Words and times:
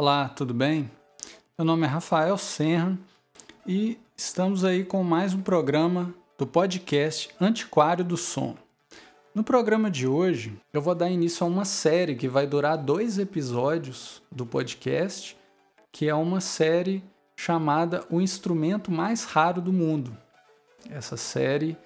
Olá, 0.00 0.28
tudo 0.28 0.54
bem? 0.54 0.88
Meu 1.58 1.64
nome 1.64 1.84
é 1.84 1.88
Rafael 1.88 2.38
Serra 2.38 2.96
e 3.66 3.98
estamos 4.16 4.64
aí 4.64 4.84
com 4.84 5.02
mais 5.02 5.34
um 5.34 5.42
programa 5.42 6.14
do 6.38 6.46
podcast 6.46 7.30
Antiquário 7.40 8.04
do 8.04 8.16
Som. 8.16 8.56
No 9.34 9.42
programa 9.42 9.90
de 9.90 10.06
hoje, 10.06 10.56
eu 10.72 10.80
vou 10.80 10.94
dar 10.94 11.10
início 11.10 11.44
a 11.44 11.50
uma 11.50 11.64
série 11.64 12.14
que 12.14 12.28
vai 12.28 12.46
durar 12.46 12.78
dois 12.78 13.18
episódios 13.18 14.22
do 14.30 14.46
podcast, 14.46 15.36
que 15.90 16.08
é 16.08 16.14
uma 16.14 16.40
série 16.40 17.02
chamada 17.34 18.06
O 18.08 18.20
Instrumento 18.20 18.92
Mais 18.92 19.24
Raro 19.24 19.60
do 19.60 19.72
Mundo. 19.72 20.16
Essa 20.88 21.16
série 21.16 21.76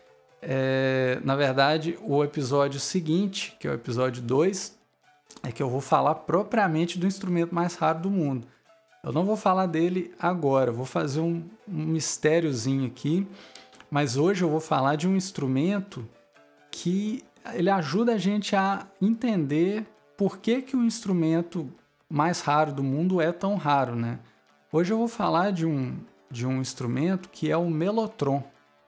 é, 0.42 1.18
na 1.24 1.34
verdade, 1.34 1.98
o 2.02 2.22
episódio 2.22 2.79
seguinte, 2.79 3.56
que 3.58 3.66
é 3.66 3.70
o 3.70 3.74
episódio 3.74 4.20
2, 4.20 4.81
é 5.42 5.52
que 5.52 5.62
eu 5.62 5.68
vou 5.68 5.80
falar 5.80 6.14
propriamente 6.14 6.98
do 6.98 7.06
instrumento 7.06 7.54
mais 7.54 7.74
raro 7.74 8.00
do 8.00 8.10
mundo. 8.10 8.46
Eu 9.04 9.12
não 9.12 9.24
vou 9.24 9.36
falar 9.36 9.66
dele 9.66 10.14
agora, 10.18 10.70
vou 10.70 10.84
fazer 10.84 11.20
um, 11.20 11.45
um 11.66 11.84
mistériozinho 11.86 12.86
aqui, 12.86 13.27
mas 13.90 14.16
hoje 14.16 14.42
eu 14.42 14.48
vou 14.48 14.60
falar 14.60 14.96
de 14.96 15.09
um 15.09 15.16
instrumento 15.16 16.09
que 16.70 17.24
ele 17.52 17.68
ajuda 17.68 18.14
a 18.14 18.18
gente 18.18 18.54
a 18.54 18.87
entender 19.00 19.84
por 20.16 20.38
que, 20.38 20.62
que 20.62 20.76
o 20.76 20.84
instrumento 20.84 21.68
mais 22.09 22.40
raro 22.40 22.73
do 22.73 22.82
mundo 22.82 23.20
é 23.20 23.32
tão 23.32 23.56
raro, 23.56 23.96
né? 23.96 24.20
Hoje 24.70 24.92
eu 24.92 24.98
vou 24.98 25.09
falar 25.09 25.51
de 25.51 25.66
um, 25.66 25.98
de 26.30 26.46
um 26.46 26.60
instrumento 26.60 27.28
que 27.28 27.51
é 27.51 27.56
o 27.56 27.68
melotron. 27.68 28.42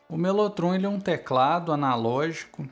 O 0.08 0.16
melotron 0.16 0.74
ele 0.74 0.86
é 0.86 0.88
um 0.88 1.00
teclado 1.00 1.72
analógico 1.72 2.68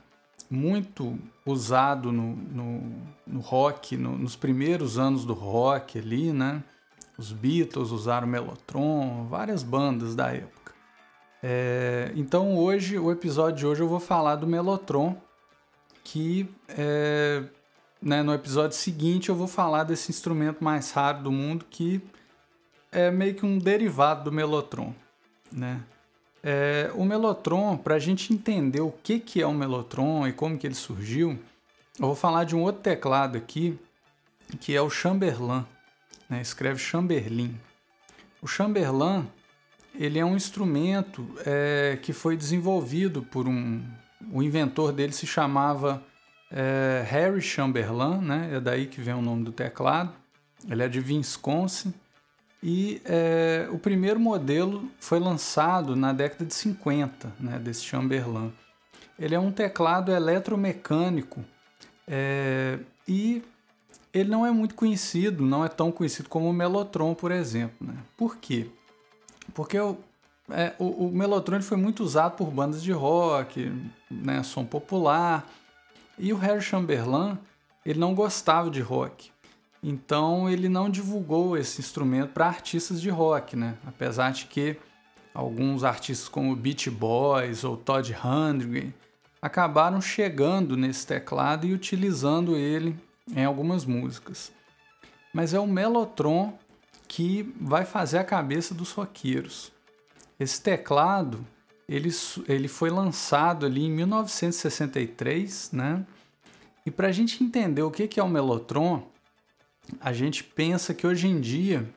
muito 0.52 1.18
usado 1.46 2.12
no, 2.12 2.36
no, 2.36 2.92
no 3.26 3.40
rock, 3.40 3.96
no, 3.96 4.18
nos 4.18 4.36
primeiros 4.36 4.98
anos 4.98 5.24
do 5.24 5.32
rock 5.32 5.98
ali, 5.98 6.30
né? 6.30 6.62
Os 7.16 7.32
Beatles 7.32 7.90
usaram 7.90 8.26
Mellotron, 8.26 9.26
várias 9.30 9.62
bandas 9.62 10.14
da 10.14 10.30
época. 10.30 10.74
É, 11.42 12.12
então 12.14 12.54
hoje, 12.54 12.98
o 12.98 13.10
episódio 13.10 13.58
de 13.60 13.66
hoje 13.66 13.80
eu 13.82 13.88
vou 13.88 13.98
falar 13.98 14.36
do 14.36 14.46
Mellotron, 14.46 15.16
que 16.04 16.46
é, 16.68 17.42
né, 18.00 18.22
no 18.22 18.34
episódio 18.34 18.76
seguinte 18.76 19.30
eu 19.30 19.34
vou 19.34 19.48
falar 19.48 19.84
desse 19.84 20.10
instrumento 20.10 20.62
mais 20.62 20.90
raro 20.90 21.22
do 21.22 21.32
mundo 21.32 21.64
que 21.70 22.02
é 22.90 23.10
meio 23.10 23.34
que 23.34 23.46
um 23.46 23.56
derivado 23.56 24.24
do 24.24 24.32
Mellotron, 24.32 24.94
né? 25.50 25.80
É, 26.42 26.90
o 26.94 27.04
Melotron, 27.04 27.76
para 27.76 27.94
a 27.94 27.98
gente 27.98 28.32
entender 28.32 28.80
o 28.80 28.90
que, 28.90 29.20
que 29.20 29.40
é 29.40 29.46
o 29.46 29.54
Melotron 29.54 30.26
e 30.26 30.32
como 30.32 30.58
que 30.58 30.66
ele 30.66 30.74
surgiu, 30.74 31.38
eu 31.98 32.06
vou 32.06 32.16
falar 32.16 32.44
de 32.44 32.56
um 32.56 32.62
outro 32.62 32.82
teclado 32.82 33.38
aqui, 33.38 33.78
que 34.60 34.74
é 34.74 34.82
o 34.82 34.90
Chamberlain. 34.90 35.64
Né? 36.28 36.40
Escreve 36.40 36.78
Chamberlain. 36.78 37.54
O 38.40 38.46
Chamberlain 38.46 39.28
ele 39.94 40.18
é 40.18 40.24
um 40.24 40.34
instrumento 40.34 41.26
é, 41.46 41.98
que 42.02 42.12
foi 42.12 42.36
desenvolvido 42.36 43.22
por 43.22 43.46
um... 43.46 43.82
O 44.32 44.42
inventor 44.42 44.92
dele 44.92 45.12
se 45.12 45.26
chamava 45.26 46.02
é, 46.50 47.04
Harry 47.08 47.40
Chamberlain, 47.40 48.20
né? 48.20 48.50
é 48.54 48.60
daí 48.60 48.86
que 48.86 49.00
vem 49.00 49.14
o 49.14 49.22
nome 49.22 49.44
do 49.44 49.52
teclado. 49.52 50.12
Ele 50.68 50.82
é 50.82 50.88
de 50.88 51.00
Wisconsin 51.00 51.92
e 52.62 53.02
é, 53.04 53.68
o 53.72 53.78
primeiro 53.78 54.20
modelo 54.20 54.88
foi 55.00 55.18
lançado 55.18 55.96
na 55.96 56.12
década 56.12 56.44
de 56.44 56.54
50, 56.54 57.32
né, 57.40 57.58
desse 57.58 57.82
Chamberlain. 57.82 58.52
Ele 59.18 59.34
é 59.34 59.40
um 59.40 59.50
teclado 59.50 60.12
eletromecânico 60.12 61.44
é, 62.06 62.78
e 63.06 63.42
ele 64.14 64.30
não 64.30 64.46
é 64.46 64.52
muito 64.52 64.74
conhecido, 64.76 65.44
não 65.44 65.64
é 65.64 65.68
tão 65.68 65.90
conhecido 65.90 66.28
como 66.28 66.48
o 66.48 66.52
Mellotron, 66.52 67.14
por 67.14 67.32
exemplo. 67.32 67.76
Né? 67.80 67.96
Por 68.16 68.36
quê? 68.36 68.70
Porque 69.54 69.78
o, 69.78 69.96
é, 70.48 70.72
o, 70.78 71.06
o 71.06 71.12
Mellotron 71.12 71.62
foi 71.62 71.76
muito 71.76 72.04
usado 72.04 72.36
por 72.36 72.50
bandas 72.50 72.82
de 72.82 72.92
rock, 72.92 73.72
né, 74.08 74.42
som 74.44 74.64
popular, 74.64 75.50
e 76.16 76.32
o 76.32 76.36
Harry 76.36 76.60
Chamberlain 76.60 77.36
ele 77.84 77.98
não 77.98 78.14
gostava 78.14 78.70
de 78.70 78.80
rock. 78.80 79.32
Então 79.82 80.48
ele 80.48 80.68
não 80.68 80.88
divulgou 80.88 81.56
esse 81.56 81.80
instrumento 81.80 82.30
para 82.30 82.46
artistas 82.46 83.00
de 83.00 83.10
rock, 83.10 83.56
né? 83.56 83.76
Apesar 83.86 84.32
de 84.32 84.46
que 84.46 84.76
alguns 85.34 85.82
artistas 85.82 86.28
como 86.28 86.54
Beach 86.54 86.88
Boys 86.88 87.64
ou 87.64 87.76
Todd 87.76 88.12
Rundgren 88.12 88.94
acabaram 89.40 90.00
chegando 90.00 90.76
nesse 90.76 91.06
teclado 91.06 91.66
e 91.66 91.74
utilizando 91.74 92.56
ele 92.56 92.96
em 93.34 93.44
algumas 93.44 93.84
músicas. 93.84 94.52
Mas 95.34 95.52
é 95.52 95.58
o 95.58 95.66
Mellotron 95.66 96.56
que 97.08 97.52
vai 97.60 97.84
fazer 97.84 98.18
a 98.18 98.24
cabeça 98.24 98.74
dos 98.74 98.92
roqueiros. 98.92 99.72
Esse 100.38 100.60
teclado 100.62 101.44
ele, 101.88 102.10
ele 102.48 102.68
foi 102.68 102.90
lançado 102.90 103.66
ali 103.66 103.84
em 103.84 103.90
1963, 103.90 105.72
né? 105.72 106.06
E 106.86 106.90
para 106.90 107.08
a 107.08 107.12
gente 107.12 107.42
entender 107.42 107.82
o 107.82 107.90
que 107.90 108.18
é 108.18 108.22
o 108.22 108.28
Mellotron, 108.28 109.06
a 110.00 110.12
gente 110.12 110.44
pensa 110.44 110.94
que 110.94 111.06
hoje 111.06 111.26
em 111.26 111.40
dia 111.40 111.88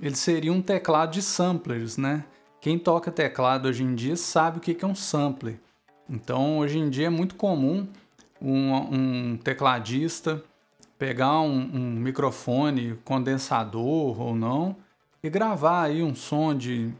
ele 0.00 0.16
seria 0.16 0.52
um 0.52 0.62
teclado 0.62 1.12
de 1.12 1.22
samplers, 1.22 1.96
né? 1.96 2.24
Quem 2.60 2.78
toca 2.78 3.10
teclado 3.10 3.68
hoje 3.68 3.82
em 3.82 3.94
dia 3.94 4.16
sabe 4.16 4.58
o 4.58 4.60
que 4.60 4.84
é 4.84 4.86
um 4.88 4.94
sampler. 4.94 5.58
Então, 6.08 6.58
hoje 6.58 6.78
em 6.78 6.88
dia 6.88 7.06
é 7.06 7.10
muito 7.10 7.34
comum 7.34 7.86
um, 8.40 8.74
um 8.74 9.36
tecladista 9.36 10.42
pegar 10.98 11.40
um, 11.40 11.58
um, 11.58 11.90
microfone 11.96 12.98
condensador 13.04 14.20
ou 14.20 14.34
não 14.34 14.76
e 15.22 15.28
gravar 15.28 15.82
aí 15.82 16.02
um 16.02 16.14
som 16.14 16.54
de, 16.54 16.90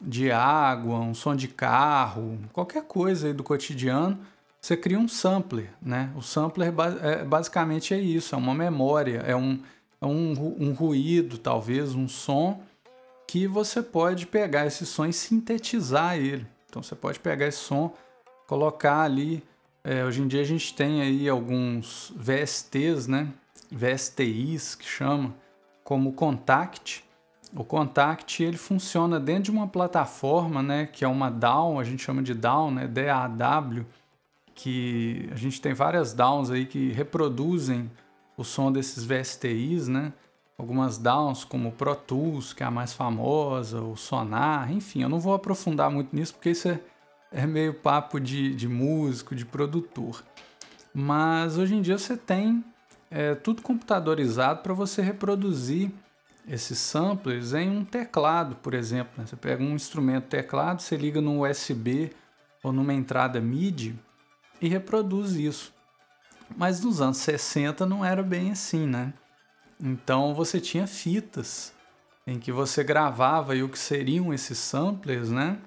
de 0.00 0.30
água, 0.30 0.98
um 0.98 1.14
som 1.14 1.36
de 1.36 1.48
carro, 1.48 2.38
qualquer 2.52 2.84
coisa 2.84 3.28
aí 3.28 3.32
do 3.32 3.44
cotidiano. 3.44 4.18
Você 4.64 4.78
cria 4.78 4.98
um 4.98 5.06
sampler, 5.06 5.68
né? 5.82 6.10
O 6.16 6.22
sampler 6.22 6.72
é, 7.02 7.22
basicamente 7.22 7.92
é 7.92 8.00
isso, 8.00 8.34
é 8.34 8.38
uma 8.38 8.54
memória, 8.54 9.18
é 9.18 9.36
um, 9.36 9.60
é 10.00 10.06
um, 10.06 10.32
um 10.58 10.72
ruído, 10.72 11.36
talvez, 11.36 11.94
um 11.94 12.08
som, 12.08 12.62
que 13.28 13.46
você 13.46 13.82
pode 13.82 14.26
pegar 14.26 14.64
esse 14.64 14.86
som 14.86 15.04
e 15.04 15.12
sintetizar 15.12 16.16
ele. 16.16 16.46
Então 16.66 16.82
você 16.82 16.94
pode 16.94 17.20
pegar 17.20 17.46
esse 17.46 17.58
som, 17.58 17.94
colocar 18.46 19.02
ali. 19.02 19.44
É, 19.84 20.02
hoje 20.02 20.22
em 20.22 20.26
dia 20.26 20.40
a 20.40 20.46
gente 20.46 20.72
tem 20.72 21.02
aí 21.02 21.28
alguns 21.28 22.10
VSTs, 22.16 23.06
né? 23.06 23.28
VSTIs 23.70 24.74
que 24.74 24.86
chama, 24.86 25.34
como 25.84 26.14
Contact. 26.14 27.04
O 27.54 27.64
Contact 27.64 28.42
ele 28.42 28.56
funciona 28.56 29.20
dentro 29.20 29.42
de 29.42 29.50
uma 29.50 29.68
plataforma, 29.68 30.62
né? 30.62 30.88
Que 30.90 31.04
é 31.04 31.08
uma 31.08 31.30
DAW, 31.30 31.78
a 31.78 31.84
gente 31.84 32.02
chama 32.02 32.22
de 32.22 32.32
DAW, 32.32 32.70
né? 32.70 32.88
DAW, 32.88 33.84
que 34.54 35.28
a 35.32 35.36
gente 35.36 35.60
tem 35.60 35.74
várias 35.74 36.12
DAWs 36.12 36.50
aí 36.50 36.66
que 36.66 36.92
reproduzem 36.92 37.90
o 38.36 38.44
som 38.44 38.70
desses 38.70 39.04
VSTIs, 39.04 39.88
né? 39.88 40.12
Algumas 40.56 40.98
downs 40.98 41.42
como 41.44 41.72
Pro 41.72 41.96
Tools, 41.96 42.52
que 42.52 42.62
é 42.62 42.66
a 42.66 42.70
mais 42.70 42.92
famosa, 42.92 43.80
o 43.80 43.96
Sonar, 43.96 44.72
enfim, 44.72 45.02
eu 45.02 45.08
não 45.08 45.18
vou 45.18 45.34
aprofundar 45.34 45.90
muito 45.90 46.14
nisso 46.14 46.34
porque 46.34 46.50
isso 46.50 46.68
é, 46.68 46.80
é 47.32 47.46
meio 47.46 47.74
papo 47.74 48.20
de, 48.20 48.54
de 48.54 48.68
músico, 48.68 49.34
de 49.34 49.44
produtor. 49.44 50.22
Mas 50.94 51.58
hoje 51.58 51.74
em 51.74 51.82
dia 51.82 51.98
você 51.98 52.16
tem 52.16 52.64
é, 53.10 53.34
tudo 53.34 53.62
computadorizado 53.62 54.62
para 54.62 54.72
você 54.72 55.02
reproduzir 55.02 55.90
esses 56.46 56.78
samplers 56.78 57.52
em 57.52 57.68
um 57.68 57.84
teclado, 57.84 58.54
por 58.56 58.74
exemplo. 58.74 59.12
Né? 59.16 59.26
Você 59.26 59.34
pega 59.34 59.62
um 59.62 59.74
instrumento 59.74 60.26
teclado, 60.26 60.82
você 60.82 60.96
liga 60.96 61.20
no 61.20 61.44
USB 61.44 62.12
ou 62.62 62.72
numa 62.72 62.94
entrada 62.94 63.40
MIDI 63.40 63.98
e 64.64 64.68
reproduz 64.68 65.32
isso. 65.32 65.74
Mas 66.56 66.80
nos 66.82 67.02
anos 67.02 67.18
60 67.18 67.84
não 67.84 68.02
era 68.02 68.22
bem 68.22 68.50
assim, 68.50 68.86
né? 68.86 69.12
Então 69.78 70.34
você 70.34 70.58
tinha 70.58 70.86
fitas 70.86 71.74
em 72.26 72.38
que 72.38 72.50
você 72.50 72.82
gravava 72.82 73.54
o 73.54 73.68
que 73.68 73.78
seriam 73.78 74.32
esses 74.32 74.56
samplers, 74.56 75.28
né? 75.28 75.58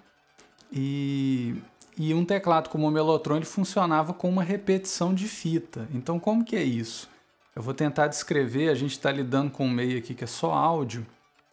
E, 0.71 1.61
e 1.95 2.11
um 2.11 2.25
teclado 2.25 2.69
como 2.69 2.87
o 2.87 2.91
Mellotron 2.91 3.35
ele 3.35 3.45
funcionava 3.45 4.15
com 4.15 4.27
uma 4.27 4.41
repetição 4.43 5.13
de 5.13 5.27
fita. 5.27 5.87
Então 5.93 6.19
como 6.19 6.43
que 6.43 6.55
é 6.55 6.63
isso? 6.63 7.07
Eu 7.55 7.61
vou 7.61 7.75
tentar 7.75 8.07
descrever, 8.07 8.69
a 8.69 8.75
gente 8.75 8.93
está 8.93 9.11
lidando 9.11 9.51
com 9.51 9.67
um 9.67 9.71
meio 9.71 9.99
aqui 9.99 10.15
que 10.15 10.23
é 10.23 10.27
só 10.27 10.53
áudio, 10.53 11.05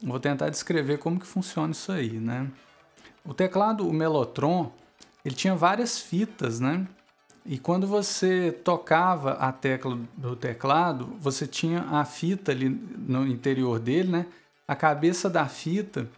eu 0.02 0.08
vou 0.08 0.20
tentar 0.20 0.48
descrever 0.48 0.96
como 0.98 1.20
que 1.20 1.26
funciona 1.26 1.72
isso 1.72 1.92
aí, 1.92 2.12
né? 2.12 2.50
O 3.22 3.34
teclado, 3.34 3.86
o 3.86 3.92
Mellotron, 3.92 4.72
ele 5.22 5.34
tinha 5.34 5.54
várias 5.54 5.98
fitas, 5.98 6.58
né? 6.58 6.86
E 7.46 7.58
quando 7.58 7.86
você 7.86 8.50
tocava 8.50 9.32
a 9.32 9.52
tecla 9.52 9.98
do 10.16 10.34
teclado, 10.34 11.14
você 11.20 11.46
tinha 11.46 11.82
a 11.90 12.04
fita 12.04 12.52
ali 12.52 12.68
no 12.68 13.26
interior 13.26 13.78
dele, 13.78 14.10
né? 14.10 14.26
A 14.66 14.74
cabeça 14.74 15.28
da 15.28 15.46
fita, 15.46 16.08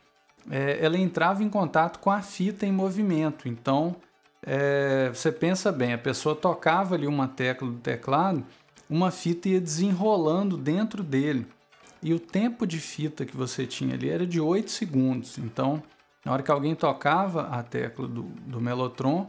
é, 0.48 0.78
ela 0.80 0.96
entrava 0.96 1.42
em 1.42 1.48
contato 1.48 1.98
com 1.98 2.10
a 2.10 2.22
fita 2.22 2.64
em 2.64 2.70
movimento. 2.70 3.48
Então, 3.48 3.96
é, 4.40 5.10
você 5.12 5.32
pensa 5.32 5.72
bem, 5.72 5.92
a 5.92 5.98
pessoa 5.98 6.36
tocava 6.36 6.94
ali 6.94 7.08
uma 7.08 7.26
tecla 7.26 7.68
do 7.68 7.78
teclado, 7.78 8.44
uma 8.88 9.10
fita 9.10 9.48
ia 9.48 9.60
desenrolando 9.60 10.56
dentro 10.56 11.02
dele. 11.02 11.46
e 12.00 12.14
o 12.14 12.20
tempo 12.20 12.66
de 12.66 12.78
fita 12.78 13.24
que 13.24 13.36
você 13.36 13.66
tinha 13.66 13.94
ali 13.94 14.08
era 14.08 14.24
de 14.24 14.40
8 14.40 14.70
segundos. 14.70 15.38
Então, 15.38 15.82
na 16.24 16.32
hora 16.32 16.42
que 16.42 16.50
alguém 16.52 16.74
tocava 16.76 17.48
a 17.48 17.64
tecla 17.64 18.06
do, 18.06 18.22
do 18.22 18.60
Mellotron, 18.60 19.28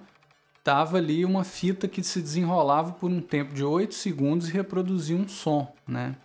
tava 0.68 0.98
ali 0.98 1.24
uma 1.24 1.46
fita 1.46 1.88
que 1.88 2.04
se 2.04 2.22
desenrolava 2.22 2.92
por 2.92 3.10
um 3.10 3.22
tempo 3.22 3.54
de 3.54 3.64
8 3.64 3.96
segundos 3.96 4.50
e 4.50 4.52
reproduzia 4.52 5.16
um 5.16 5.26
som, 5.26 5.74
né? 5.88 6.18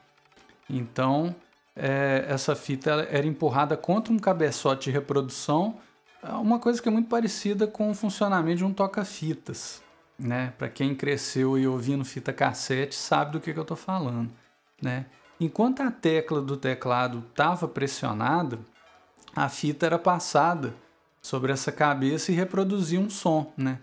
Então, 0.69 1.33
é, 1.77 2.25
essa 2.29 2.57
fita 2.57 3.07
era 3.09 3.25
empurrada 3.25 3.77
contra 3.77 4.13
um 4.13 4.19
cabeçote 4.19 4.87
de 4.87 4.91
reprodução, 4.91 5.77
uma 6.41 6.59
coisa 6.59 6.83
que 6.83 6.89
é 6.89 6.91
muito 6.91 7.09
parecida 7.09 7.69
com 7.69 7.89
o 7.89 7.95
funcionamento 7.95 8.57
de 8.57 8.65
um 8.65 8.73
toca-fitas, 8.73 9.81
né? 10.19 10.53
Para 10.59 10.69
quem 10.69 10.93
cresceu 10.93 11.57
e 11.57 11.65
ouvindo 11.65 12.05
fita 12.05 12.33
cassete 12.33 12.97
sabe 12.97 13.31
do 13.31 13.41
que, 13.41 13.53
que 13.53 13.59
eu 13.61 13.63
estou 13.63 13.77
falando, 13.77 14.29
né? 14.83 15.07
Enquanto 15.39 15.83
a 15.83 15.91
tecla 15.93 16.43
do 16.43 16.57
teclado 16.57 17.25
estava 17.31 17.69
pressionada, 17.69 18.59
a 19.37 19.49
fita 19.49 19.87
era 19.87 20.01
passada 20.01 20.75
sobre 21.21 21.53
essa 21.53 21.71
cabeça 21.71 22.33
e 22.33 22.35
reproduzia 22.35 22.99
um 22.99 23.09
som, 23.09 23.53
né? 23.57 23.79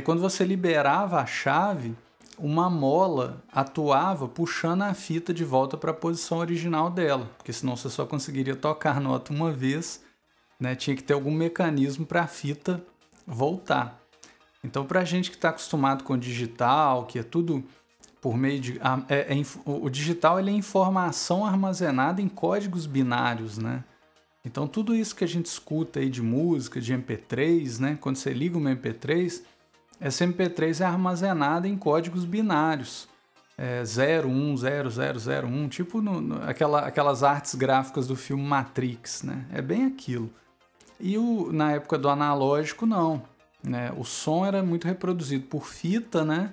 Quando 0.00 0.20
você 0.20 0.44
liberava 0.44 1.20
a 1.20 1.26
chave, 1.26 1.94
uma 2.38 2.70
mola 2.70 3.42
atuava 3.52 4.26
puxando 4.26 4.82
a 4.82 4.94
fita 4.94 5.34
de 5.34 5.44
volta 5.44 5.76
para 5.76 5.90
a 5.90 5.94
posição 5.94 6.38
original 6.38 6.90
dela, 6.90 7.30
porque 7.36 7.52
senão 7.52 7.76
você 7.76 7.90
só 7.90 8.06
conseguiria 8.06 8.56
tocar 8.56 8.96
a 8.96 9.00
nota 9.00 9.32
uma 9.32 9.52
vez, 9.52 10.02
né? 10.58 10.74
Tinha 10.74 10.96
que 10.96 11.02
ter 11.02 11.14
algum 11.14 11.32
mecanismo 11.32 12.06
para 12.06 12.22
a 12.22 12.26
fita 12.26 12.82
voltar. 13.26 14.00
Então, 14.64 14.84
para 14.84 15.00
a 15.00 15.04
gente 15.04 15.30
que 15.30 15.36
está 15.36 15.48
acostumado 15.48 16.04
com 16.04 16.16
digital, 16.16 17.04
que 17.04 17.18
é 17.18 17.22
tudo 17.22 17.64
por 18.20 18.36
meio 18.36 18.60
de. 18.60 18.80
É, 19.08 19.34
é, 19.34 19.42
o 19.66 19.90
digital 19.90 20.38
ele 20.38 20.50
é 20.50 20.54
informação 20.54 21.44
armazenada 21.44 22.22
em 22.22 22.28
códigos 22.28 22.86
binários, 22.86 23.58
né? 23.58 23.82
Então, 24.44 24.66
tudo 24.66 24.94
isso 24.94 25.14
que 25.14 25.24
a 25.24 25.28
gente 25.28 25.46
escuta 25.46 26.00
aí 26.00 26.08
de 26.08 26.22
música, 26.22 26.80
de 26.80 26.94
MP3, 26.94 27.78
né? 27.78 27.98
Quando 28.00 28.16
você 28.16 28.32
liga 28.32 28.56
uma 28.58 28.74
MP3, 28.74 29.42
essa 30.02 30.26
MP3 30.26 30.80
é 30.80 30.84
armazenada 30.84 31.68
em 31.68 31.76
códigos 31.76 32.24
binários. 32.24 33.08
É 33.56 33.84
010001, 33.84 35.68
tipo 35.68 36.02
no, 36.02 36.20
no, 36.20 36.42
aquela, 36.42 36.80
aquelas 36.80 37.22
artes 37.22 37.54
gráficas 37.54 38.08
do 38.08 38.16
filme 38.16 38.42
Matrix, 38.42 39.22
né? 39.22 39.46
É 39.52 39.62
bem 39.62 39.84
aquilo. 39.84 40.28
E 40.98 41.16
o, 41.16 41.52
na 41.52 41.72
época 41.72 41.96
do 41.96 42.08
analógico, 42.08 42.84
não. 42.84 43.22
Né? 43.62 43.92
O 43.96 44.02
som 44.02 44.44
era 44.44 44.60
muito 44.60 44.88
reproduzido 44.88 45.46
por 45.46 45.68
fita, 45.68 46.24
né? 46.24 46.52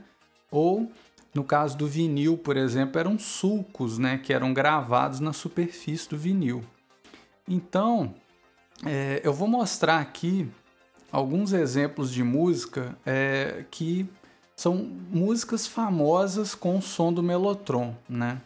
Ou, 0.51 0.91
no 1.33 1.43
caso 1.43 1.75
do 1.75 1.87
vinil, 1.87 2.37
por 2.37 2.55
exemplo, 2.55 2.99
eram 2.99 3.17
sulcos, 3.17 3.97
né? 3.97 4.19
Que 4.19 4.31
eram 4.31 4.53
gravados 4.53 5.19
na 5.19 5.33
superfície 5.33 6.07
do 6.07 6.17
vinil. 6.17 6.63
Então, 7.47 8.13
é, 8.85 9.21
eu 9.23 9.33
vou 9.33 9.47
mostrar 9.47 9.99
aqui 9.99 10.47
alguns 11.11 11.53
exemplos 11.53 12.11
de 12.11 12.23
música 12.23 12.97
é, 13.06 13.65
que 13.69 14.07
são 14.56 14.75
músicas 14.75 15.65
famosas 15.65 16.53
com 16.53 16.77
o 16.77 16.81
som 16.81 17.13
do 17.13 17.23
Mellotron, 17.23 17.95
né? 18.07 18.41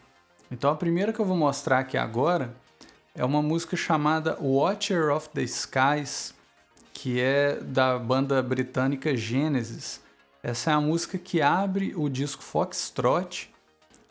Então 0.50 0.70
a 0.70 0.76
primeira 0.76 1.12
que 1.12 1.20
eu 1.20 1.24
vou 1.24 1.36
mostrar 1.36 1.80
aqui 1.80 1.96
agora 1.96 2.54
é 3.14 3.24
uma 3.24 3.42
música 3.42 3.76
chamada 3.76 4.38
Watcher 4.40 5.10
of 5.10 5.28
the 5.30 5.42
Skies, 5.42 6.34
que 6.92 7.20
é 7.20 7.56
da 7.56 7.98
banda 7.98 8.42
britânica 8.42 9.16
Genesis. 9.16 10.00
Essa 10.42 10.70
é 10.70 10.74
a 10.74 10.80
música 10.80 11.18
que 11.18 11.42
abre 11.42 11.94
o 11.96 12.08
disco 12.08 12.42
Foxtrot 12.42 13.52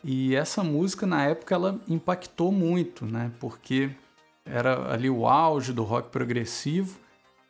e 0.02 0.34
essa 0.34 0.62
música 0.62 1.06
na 1.06 1.24
época 1.24 1.54
ela 1.54 1.80
impactou 1.88 2.52
muito, 2.52 3.06
né? 3.06 3.30
Porque 3.40 3.90
era 4.44 4.92
ali 4.92 5.08
o 5.08 5.26
auge 5.26 5.72
do 5.72 5.82
rock 5.82 6.10
progressivo 6.10 6.98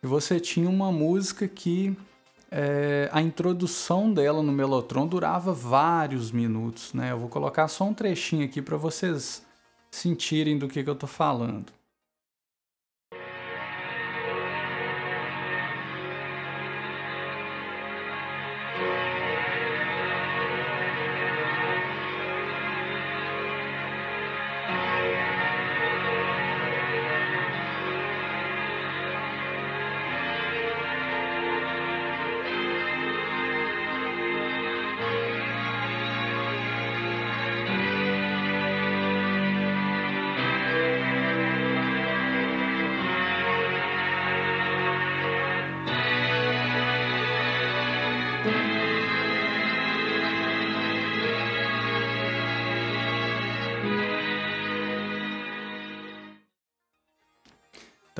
e 0.05 0.07
você 0.07 0.39
tinha 0.39 0.69
uma 0.69 0.91
música 0.91 1.47
que 1.47 1.97
é, 2.51 3.09
a 3.11 3.23
introdução 3.23 4.13
dela 4.13 4.43
no 4.43 4.51
Melotron 4.51 5.07
durava 5.07 5.51
vários 5.51 6.31
minutos, 6.31 6.93
né? 6.93 7.11
Eu 7.11 7.17
vou 7.17 7.27
colocar 7.27 7.67
só 7.67 7.85
um 7.85 7.93
trechinho 7.93 8.45
aqui 8.45 8.61
para 8.61 8.77
vocês 8.77 9.43
sentirem 9.89 10.59
do 10.59 10.67
que, 10.67 10.83
que 10.83 10.89
eu 10.89 10.93
estou 10.93 11.09
falando. 11.09 11.73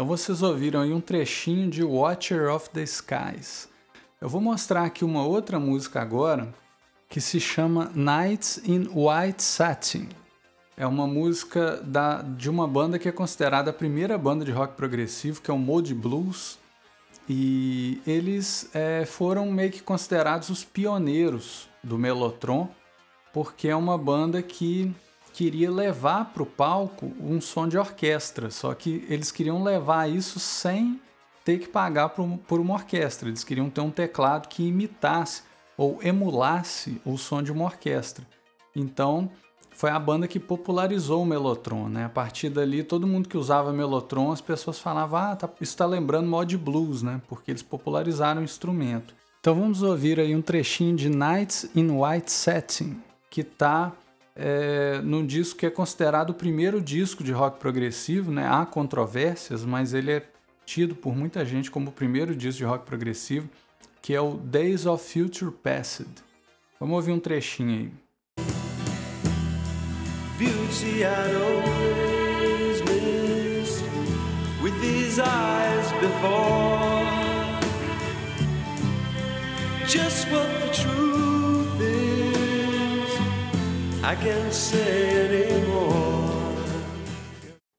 Então 0.05 0.15
vocês 0.15 0.43
ouviram 0.43 0.81
aí 0.81 0.93
um 0.93 1.01
trechinho 1.01 1.67
de 1.67 1.83
Watcher 1.83 2.47
of 2.53 2.69
the 2.69 2.83
Skies. 2.83 3.67
Eu 4.21 4.29
vou 4.29 4.39
mostrar 4.39 4.83
aqui 4.83 5.03
uma 5.03 5.25
outra 5.25 5.59
música 5.59 5.99
agora 5.99 6.53
que 7.09 7.19
se 7.19 7.39
chama 7.39 7.91
Nights 7.95 8.61
in 8.67 8.87
White 8.93 9.41
Satin. 9.41 10.07
É 10.77 10.85
uma 10.85 11.07
música 11.07 11.81
da, 11.81 12.21
de 12.21 12.51
uma 12.51 12.67
banda 12.67 12.99
que 12.99 13.09
é 13.09 13.11
considerada 13.11 13.71
a 13.71 13.73
primeira 13.73 14.15
banda 14.15 14.45
de 14.45 14.51
rock 14.51 14.75
progressivo, 14.75 15.41
que 15.41 15.49
é 15.49 15.53
o 15.55 15.57
Mode 15.57 15.95
Blues. 15.95 16.59
E 17.27 17.99
eles 18.05 18.69
é, 18.75 19.05
foram 19.05 19.51
meio 19.51 19.71
que 19.71 19.81
considerados 19.81 20.51
os 20.51 20.63
pioneiros 20.63 21.67
do 21.83 21.97
Mellotron, 21.97 22.69
porque 23.33 23.69
é 23.69 23.75
uma 23.75 23.97
banda 23.97 24.39
que 24.43 24.93
queria 25.35 25.69
levar 25.69 26.31
para 26.33 26.43
o 26.43 26.45
palco 26.45 27.11
um 27.19 27.41
som 27.41 27.67
de 27.67 27.77
orquestra, 27.77 28.49
só 28.49 28.73
que 28.73 29.05
eles 29.09 29.33
queriam 29.33 29.61
levar 29.61 30.09
isso 30.09 30.39
sem 30.39 30.97
ter 31.43 31.59
que 31.59 31.67
pagar 31.67 32.09
por, 32.09 32.59
uma 32.61 32.73
orquestra. 32.73 33.27
Eles 33.27 33.43
queriam 33.43 33.69
ter 33.69 33.81
um 33.81 33.91
teclado 33.91 34.47
que 34.47 34.65
imitasse 34.65 35.43
ou 35.77 35.99
emulasse 36.01 37.01
o 37.05 37.17
som 37.17 37.43
de 37.43 37.51
uma 37.51 37.65
orquestra. 37.65 38.25
Então, 38.73 39.29
foi 39.71 39.89
a 39.89 39.99
banda 39.99 40.25
que 40.25 40.39
popularizou 40.39 41.23
o 41.23 41.25
Mellotron, 41.25 41.89
né? 41.89 42.05
A 42.05 42.09
partir 42.09 42.47
dali, 42.47 42.81
todo 42.81 43.05
mundo 43.05 43.27
que 43.27 43.37
usava 43.37 43.73
Mellotron, 43.73 44.31
as 44.31 44.39
pessoas 44.39 44.79
falavam, 44.79 45.19
ah, 45.19 45.35
tá, 45.35 45.49
isso 45.59 45.73
está 45.73 45.85
lembrando 45.85 46.29
mod 46.29 46.57
blues, 46.57 47.03
né? 47.03 47.21
Porque 47.27 47.51
eles 47.51 47.61
popularizaram 47.61 48.39
o 48.39 48.45
instrumento. 48.45 49.13
Então 49.41 49.53
vamos 49.53 49.83
ouvir 49.83 50.17
aí 50.17 50.33
um 50.33 50.41
trechinho 50.41 50.95
de 50.95 51.09
Nights 51.09 51.69
in 51.75 51.91
White 51.91 52.31
Satin, 52.31 53.01
que 53.29 53.41
está 53.41 53.91
é, 54.35 54.99
num 55.01 55.25
disco 55.25 55.59
que 55.59 55.65
é 55.65 55.69
considerado 55.69 56.31
o 56.31 56.33
primeiro 56.33 56.81
disco 56.81 57.23
de 57.23 57.31
rock 57.31 57.59
progressivo, 57.59 58.31
né? 58.31 58.47
Há 58.47 58.65
controvérsias, 58.65 59.63
mas 59.63 59.93
ele 59.93 60.11
é 60.11 60.23
tido 60.65 60.95
por 60.95 61.15
muita 61.15 61.45
gente 61.45 61.71
como 61.71 61.89
o 61.89 61.93
primeiro 61.93 62.35
disco 62.35 62.57
de 62.57 62.65
rock 62.65 62.85
progressivo, 62.85 63.49
que 64.01 64.13
é 64.13 64.19
o 64.19 64.33
Days 64.33 64.85
of 64.85 65.03
Future 65.03 65.51
Past. 65.51 66.05
Vamos 66.79 66.95
ouvir 66.95 67.11
um 67.11 67.19
trechinho 67.19 67.69
aí. 67.69 67.91
Beauty 70.37 71.03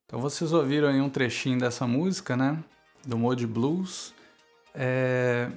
então 0.05 0.21
vocês 0.21 0.53
ouviram 0.53 0.89
aí 0.89 1.01
um 1.01 1.09
trechinho 1.09 1.57
dessa 1.61 1.87
música, 1.87 2.37
né? 2.37 2.59
Do 3.07 3.17
Mode 3.17 3.47
Blues. 3.47 4.13
É... 4.75 5.49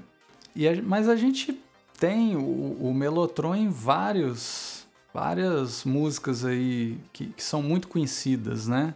A... 0.56 0.82
Mas 0.84 1.10
a 1.10 1.16
gente 1.16 1.60
tem 2.00 2.36
o, 2.36 2.78
o 2.80 2.94
Melotron 2.94 3.56
em 3.56 3.68
vários, 3.68 4.86
várias 5.12 5.84
músicas 5.84 6.46
aí 6.46 7.00
que, 7.12 7.26
que 7.30 7.44
são 7.44 7.64
muito 7.64 7.88
conhecidas, 7.88 8.68
né? 8.68 8.94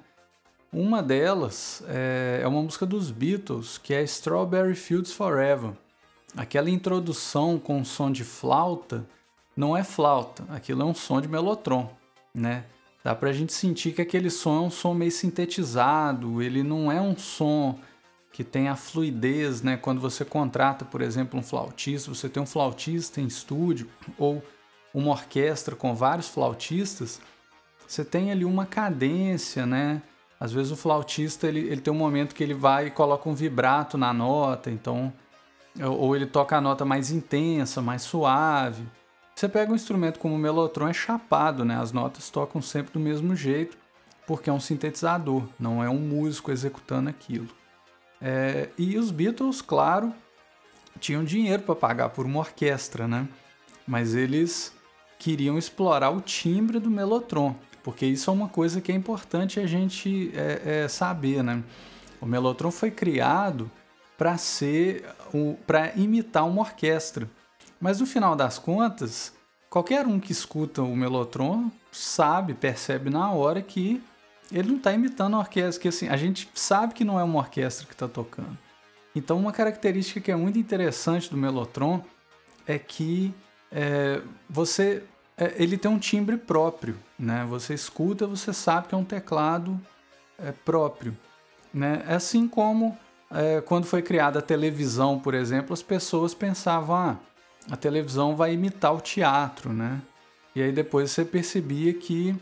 Uma 0.71 1.01
delas 1.01 1.83
é, 1.87 2.41
é 2.43 2.47
uma 2.47 2.61
música 2.61 2.85
dos 2.85 3.09
Beatles, 3.09 3.79
que 3.79 3.95
é 3.95 4.03
Strawberry 4.03 4.75
Fields 4.75 5.11
Forever. 5.11 5.71
Aquela 6.37 6.69
introdução 6.69 7.57
com 7.57 7.83
som 7.83 8.11
de 8.11 8.23
flauta 8.23 9.03
não 9.55 9.75
é 9.75 9.83
flauta, 9.83 10.43
aquilo 10.49 10.81
é 10.81 10.85
um 10.85 10.93
som 10.93 11.21
de 11.21 11.27
melotron, 11.27 11.89
né? 12.33 12.65
Dá 13.03 13.13
pra 13.13 13.33
gente 13.33 13.51
sentir 13.51 13.93
que 13.93 14.01
aquele 14.01 14.29
som 14.29 14.57
é 14.57 14.61
um 14.61 14.69
som 14.71 14.93
meio 14.93 15.11
sintetizado, 15.11 16.41
ele 16.41 16.63
não 16.63 16.91
é 16.91 17.01
um 17.01 17.17
som 17.17 17.77
que 18.31 18.43
tem 18.43 18.67
a 18.67 18.75
fluidez, 18.75 19.61
né? 19.61 19.77
Quando 19.77 20.01
você 20.01 20.23
contrata, 20.25 20.85
por 20.85 21.01
exemplo, 21.01 21.39
um 21.39 21.43
flautista, 21.43 22.13
você 22.13 22.29
tem 22.29 22.41
um 22.41 22.47
flautista 22.47 23.21
em 23.21 23.27
estúdio 23.27 23.89
ou 24.17 24.41
uma 24.93 25.11
orquestra 25.11 25.75
com 25.75 25.93
vários 25.93 26.27
flautistas, 26.27 27.19
você 27.87 28.03
tem 28.03 28.31
ali 28.31 28.45
uma 28.45 28.65
cadência, 28.65 29.65
né? 29.65 30.01
Às 30.39 30.51
vezes 30.51 30.71
o 30.71 30.75
flautista 30.75 31.47
ele, 31.47 31.59
ele 31.59 31.81
tem 31.81 31.93
um 31.93 31.97
momento 31.97 32.33
que 32.33 32.43
ele 32.43 32.53
vai 32.53 32.87
e 32.87 32.91
coloca 32.91 33.29
um 33.29 33.35
vibrato 33.35 33.97
na 33.97 34.11
nota, 34.11 34.71
então 34.71 35.13
ou 35.81 36.15
ele 36.15 36.25
toca 36.25 36.57
a 36.57 36.61
nota 36.61 36.85
mais 36.85 37.11
intensa, 37.11 37.81
mais 37.81 38.01
suave. 38.03 38.83
Você 39.35 39.49
pega 39.49 39.71
um 39.71 39.75
instrumento 39.75 40.19
como 40.19 40.35
o 40.35 40.37
melotron 40.37 40.87
é 40.87 40.93
chapado, 40.93 41.65
né? 41.65 41.75
As 41.75 41.91
notas 41.91 42.29
tocam 42.29 42.61
sempre 42.61 42.93
do 42.93 42.99
mesmo 42.99 43.35
jeito, 43.35 43.77
porque 44.27 44.49
é 44.49 44.53
um 44.53 44.59
sintetizador, 44.59 45.43
não 45.59 45.83
é 45.83 45.89
um 45.89 45.99
músico 45.99 46.51
executando 46.51 47.09
aquilo. 47.09 47.49
É, 48.21 48.69
e 48.77 48.97
os 48.97 49.11
Beatles, 49.11 49.61
claro, 49.61 50.13
tinham 50.99 51.23
dinheiro 51.23 51.63
para 51.63 51.75
pagar 51.75 52.09
por 52.09 52.25
uma 52.25 52.39
orquestra, 52.39 53.07
né? 53.07 53.27
Mas 53.85 54.15
eles 54.15 54.73
queriam 55.19 55.57
explorar 55.57 56.09
o 56.11 56.21
timbre 56.21 56.79
do 56.79 56.89
melotron, 56.89 57.55
porque 57.83 58.05
isso 58.05 58.29
é 58.29 58.33
uma 58.33 58.47
coisa 58.47 58.79
que 58.79 58.91
é 58.91 58.95
importante 58.95 59.59
a 59.59 59.65
gente 59.65 60.31
é, 60.35 60.83
é, 60.83 60.87
saber, 60.87 61.43
né? 61.43 61.61
O 62.21 62.25
melotron 62.25 62.71
foi 62.71 62.91
criado 62.91 63.69
para 64.17 64.37
ser, 64.37 65.05
para 65.67 65.93
imitar 65.97 66.47
uma 66.47 66.61
orquestra. 66.61 67.29
Mas 67.83 67.99
no 67.99 68.05
final 68.05 68.33
das 68.33 68.57
contas, 68.57 69.33
qualquer 69.69 70.07
um 70.07 70.17
que 70.17 70.31
escuta 70.31 70.81
o 70.81 70.95
Melotron 70.95 71.69
sabe, 71.91 72.53
percebe 72.53 73.09
na 73.09 73.29
hora 73.33 73.61
que 73.61 74.01
ele 74.49 74.69
não 74.69 74.77
está 74.77 74.93
imitando 74.93 75.35
a 75.35 75.39
orquestra, 75.39 75.81
que 75.81 75.89
assim, 75.89 76.07
a 76.07 76.15
gente 76.15 76.49
sabe 76.55 76.93
que 76.93 77.03
não 77.03 77.19
é 77.19 77.23
uma 77.25 77.39
orquestra 77.39 77.85
que 77.85 77.91
está 77.91 78.07
tocando. 78.07 78.57
Então, 79.13 79.37
uma 79.37 79.51
característica 79.51 80.21
que 80.21 80.31
é 80.31 80.35
muito 80.35 80.57
interessante 80.57 81.29
do 81.29 81.35
Melotron 81.35 82.01
é 82.65 82.79
que 82.79 83.35
é, 83.69 84.21
você 84.49 85.03
é, 85.37 85.53
ele 85.57 85.77
tem 85.77 85.91
um 85.91 85.99
timbre 85.99 86.37
próprio, 86.37 86.97
né? 87.19 87.45
Você 87.49 87.73
escuta, 87.73 88.25
você 88.25 88.53
sabe 88.53 88.87
que 88.87 88.95
é 88.95 88.97
um 88.97 89.03
teclado 89.03 89.77
é, 90.39 90.53
próprio, 90.53 91.17
né? 91.73 92.01
Assim 92.07 92.47
como 92.47 92.97
é, 93.29 93.59
quando 93.59 93.83
foi 93.83 94.01
criada 94.01 94.39
a 94.39 94.41
televisão, 94.41 95.19
por 95.19 95.33
exemplo, 95.33 95.73
as 95.73 95.83
pessoas 95.83 96.33
pensavam, 96.33 96.95
ah, 96.95 97.17
a 97.69 97.75
televisão 97.75 98.35
vai 98.35 98.53
imitar 98.53 98.93
o 98.93 99.01
teatro, 99.01 99.71
né? 99.71 100.01
E 100.55 100.61
aí 100.61 100.71
depois 100.71 101.11
você 101.11 101.25
percebia 101.25 101.93
que 101.93 102.35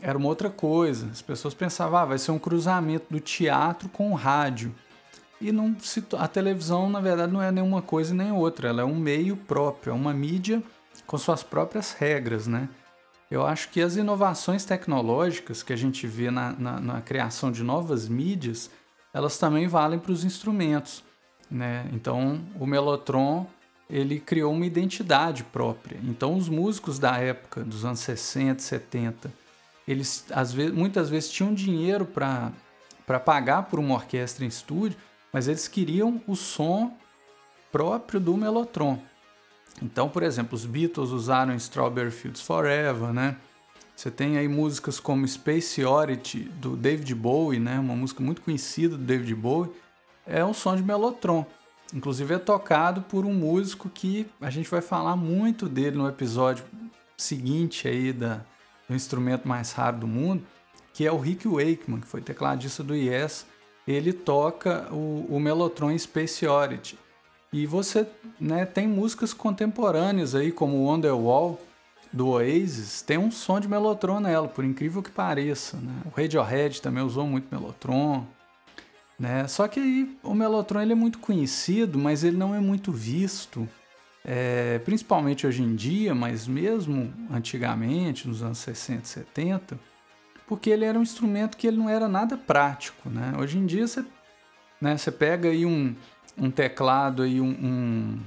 era 0.00 0.18
uma 0.18 0.28
outra 0.28 0.50
coisa. 0.50 1.08
As 1.10 1.22
pessoas 1.22 1.54
pensavam, 1.54 1.98
ah, 1.98 2.04
vai 2.04 2.18
ser 2.18 2.32
um 2.32 2.38
cruzamento 2.38 3.06
do 3.10 3.20
teatro 3.20 3.88
com 3.88 4.10
o 4.10 4.14
rádio. 4.14 4.74
E 5.40 5.52
não 5.52 5.76
se, 5.78 6.04
a 6.18 6.26
televisão, 6.26 6.90
na 6.90 7.00
verdade, 7.00 7.32
não 7.32 7.42
é 7.42 7.50
nenhuma 7.50 7.82
coisa 7.82 8.14
nem 8.14 8.32
outra. 8.32 8.68
Ela 8.68 8.82
é 8.82 8.84
um 8.84 8.96
meio 8.96 9.36
próprio, 9.36 9.92
é 9.92 9.94
uma 9.94 10.12
mídia 10.12 10.62
com 11.06 11.16
suas 11.18 11.42
próprias 11.42 11.92
regras, 11.92 12.46
né? 12.46 12.68
Eu 13.30 13.46
acho 13.46 13.70
que 13.70 13.80
as 13.80 13.96
inovações 13.96 14.64
tecnológicas 14.64 15.62
que 15.62 15.72
a 15.72 15.76
gente 15.76 16.06
vê 16.06 16.30
na, 16.30 16.52
na, 16.52 16.80
na 16.80 17.00
criação 17.00 17.50
de 17.50 17.62
novas 17.62 18.08
mídias, 18.08 18.70
elas 19.12 19.38
também 19.38 19.66
valem 19.66 19.98
para 19.98 20.12
os 20.12 20.22
instrumentos, 20.24 21.02
né? 21.50 21.88
Então, 21.92 22.44
o 22.60 22.66
Melotron 22.66 23.46
ele 23.92 24.18
criou 24.18 24.54
uma 24.54 24.64
identidade 24.64 25.44
própria. 25.44 26.00
Então, 26.02 26.34
os 26.34 26.48
músicos 26.48 26.98
da 26.98 27.18
época, 27.18 27.62
dos 27.62 27.84
anos 27.84 28.00
60, 28.00 28.62
70, 28.62 29.30
eles 29.86 30.24
às 30.30 30.50
vezes, 30.50 30.72
muitas 30.72 31.10
vezes 31.10 31.30
tinham 31.30 31.52
dinheiro 31.52 32.06
para 32.06 32.50
pagar 33.20 33.64
por 33.64 33.78
uma 33.78 33.94
orquestra 33.94 34.46
em 34.46 34.48
estúdio, 34.48 34.96
mas 35.30 35.46
eles 35.46 35.68
queriam 35.68 36.22
o 36.26 36.34
som 36.34 36.96
próprio 37.70 38.18
do 38.18 38.34
Melotron. 38.34 38.98
Então, 39.82 40.08
por 40.08 40.22
exemplo, 40.22 40.54
os 40.54 40.64
Beatles 40.64 41.10
usaram 41.10 41.54
Strawberry 41.54 42.10
Fields 42.10 42.40
Forever, 42.40 43.12
né? 43.12 43.36
Você 43.94 44.10
tem 44.10 44.38
aí 44.38 44.48
músicas 44.48 44.98
como 44.98 45.28
Space 45.28 45.84
Oddity 45.84 46.40
do 46.40 46.76
David 46.76 47.14
Bowie, 47.14 47.60
né? 47.60 47.78
Uma 47.78 47.94
música 47.94 48.22
muito 48.22 48.40
conhecida 48.40 48.96
do 48.96 49.04
David 49.04 49.34
Bowie. 49.34 49.70
É 50.26 50.42
um 50.42 50.54
som 50.54 50.74
de 50.74 50.82
Melotron. 50.82 51.44
Inclusive 51.92 52.34
é 52.34 52.38
tocado 52.38 53.02
por 53.02 53.24
um 53.26 53.34
músico 53.34 53.88
que 53.88 54.26
a 54.40 54.50
gente 54.50 54.68
vai 54.68 54.80
falar 54.80 55.16
muito 55.16 55.68
dele 55.68 55.96
no 55.96 56.08
episódio 56.08 56.64
seguinte 57.16 57.86
aí 57.86 58.12
da, 58.12 58.40
do 58.88 58.94
instrumento 58.94 59.46
mais 59.46 59.72
raro 59.72 59.98
do 59.98 60.06
mundo, 60.06 60.42
que 60.92 61.06
é 61.06 61.12
o 61.12 61.18
Rick 61.18 61.46
Wakeman, 61.46 62.00
que 62.00 62.06
foi 62.06 62.20
tecladista 62.20 62.82
do 62.82 62.94
Yes. 62.94 63.46
Ele 63.86 64.12
toca 64.12 64.88
o, 64.92 65.26
o 65.28 65.98
Space 65.98 66.46
Oddity. 66.46 66.98
E 67.52 67.66
você 67.66 68.06
né, 68.40 68.64
tem 68.64 68.86
músicas 68.86 69.34
contemporâneas 69.34 70.34
aí, 70.34 70.50
como 70.50 70.84
Wonderwall, 70.84 71.60
do 72.12 72.28
Oasis, 72.28 73.00
tem 73.00 73.16
um 73.16 73.30
som 73.30 73.58
de 73.58 73.66
Mellotron 73.66 74.20
nela, 74.20 74.46
por 74.46 74.64
incrível 74.64 75.02
que 75.02 75.10
pareça. 75.10 75.78
Né? 75.78 75.92
O 76.04 76.10
Radiohead 76.10 76.82
também 76.82 77.02
usou 77.02 77.26
muito 77.26 77.48
Mellotron. 77.50 78.26
Né? 79.18 79.46
Só 79.46 79.68
que 79.68 79.78
aí 79.78 80.16
o 80.22 80.34
Mellotron 80.34 80.80
ele 80.80 80.92
é 80.92 80.96
muito 80.96 81.18
conhecido, 81.18 81.98
mas 81.98 82.24
ele 82.24 82.36
não 82.36 82.54
é 82.54 82.60
muito 82.60 82.90
visto, 82.90 83.68
é, 84.24 84.78
principalmente 84.80 85.46
hoje 85.46 85.62
em 85.62 85.74
dia, 85.74 86.14
mas 86.14 86.46
mesmo 86.46 87.12
antigamente, 87.30 88.26
nos 88.28 88.42
anos 88.42 88.58
60 88.58 89.04
70, 89.04 89.78
porque 90.46 90.70
ele 90.70 90.84
era 90.84 90.98
um 90.98 91.02
instrumento 91.02 91.56
que 91.56 91.66
ele 91.66 91.76
não 91.76 91.88
era 91.88 92.08
nada 92.08 92.36
prático. 92.36 93.08
Né? 93.08 93.32
Hoje 93.38 93.58
em 93.58 93.66
dia 93.66 93.86
você, 93.86 94.04
né, 94.80 94.96
você 94.96 95.10
pega 95.10 95.48
aí 95.48 95.64
um, 95.64 95.94
um 96.36 96.50
teclado, 96.50 97.22
aí 97.22 97.40
um, 97.40 97.50
um, 97.50 98.20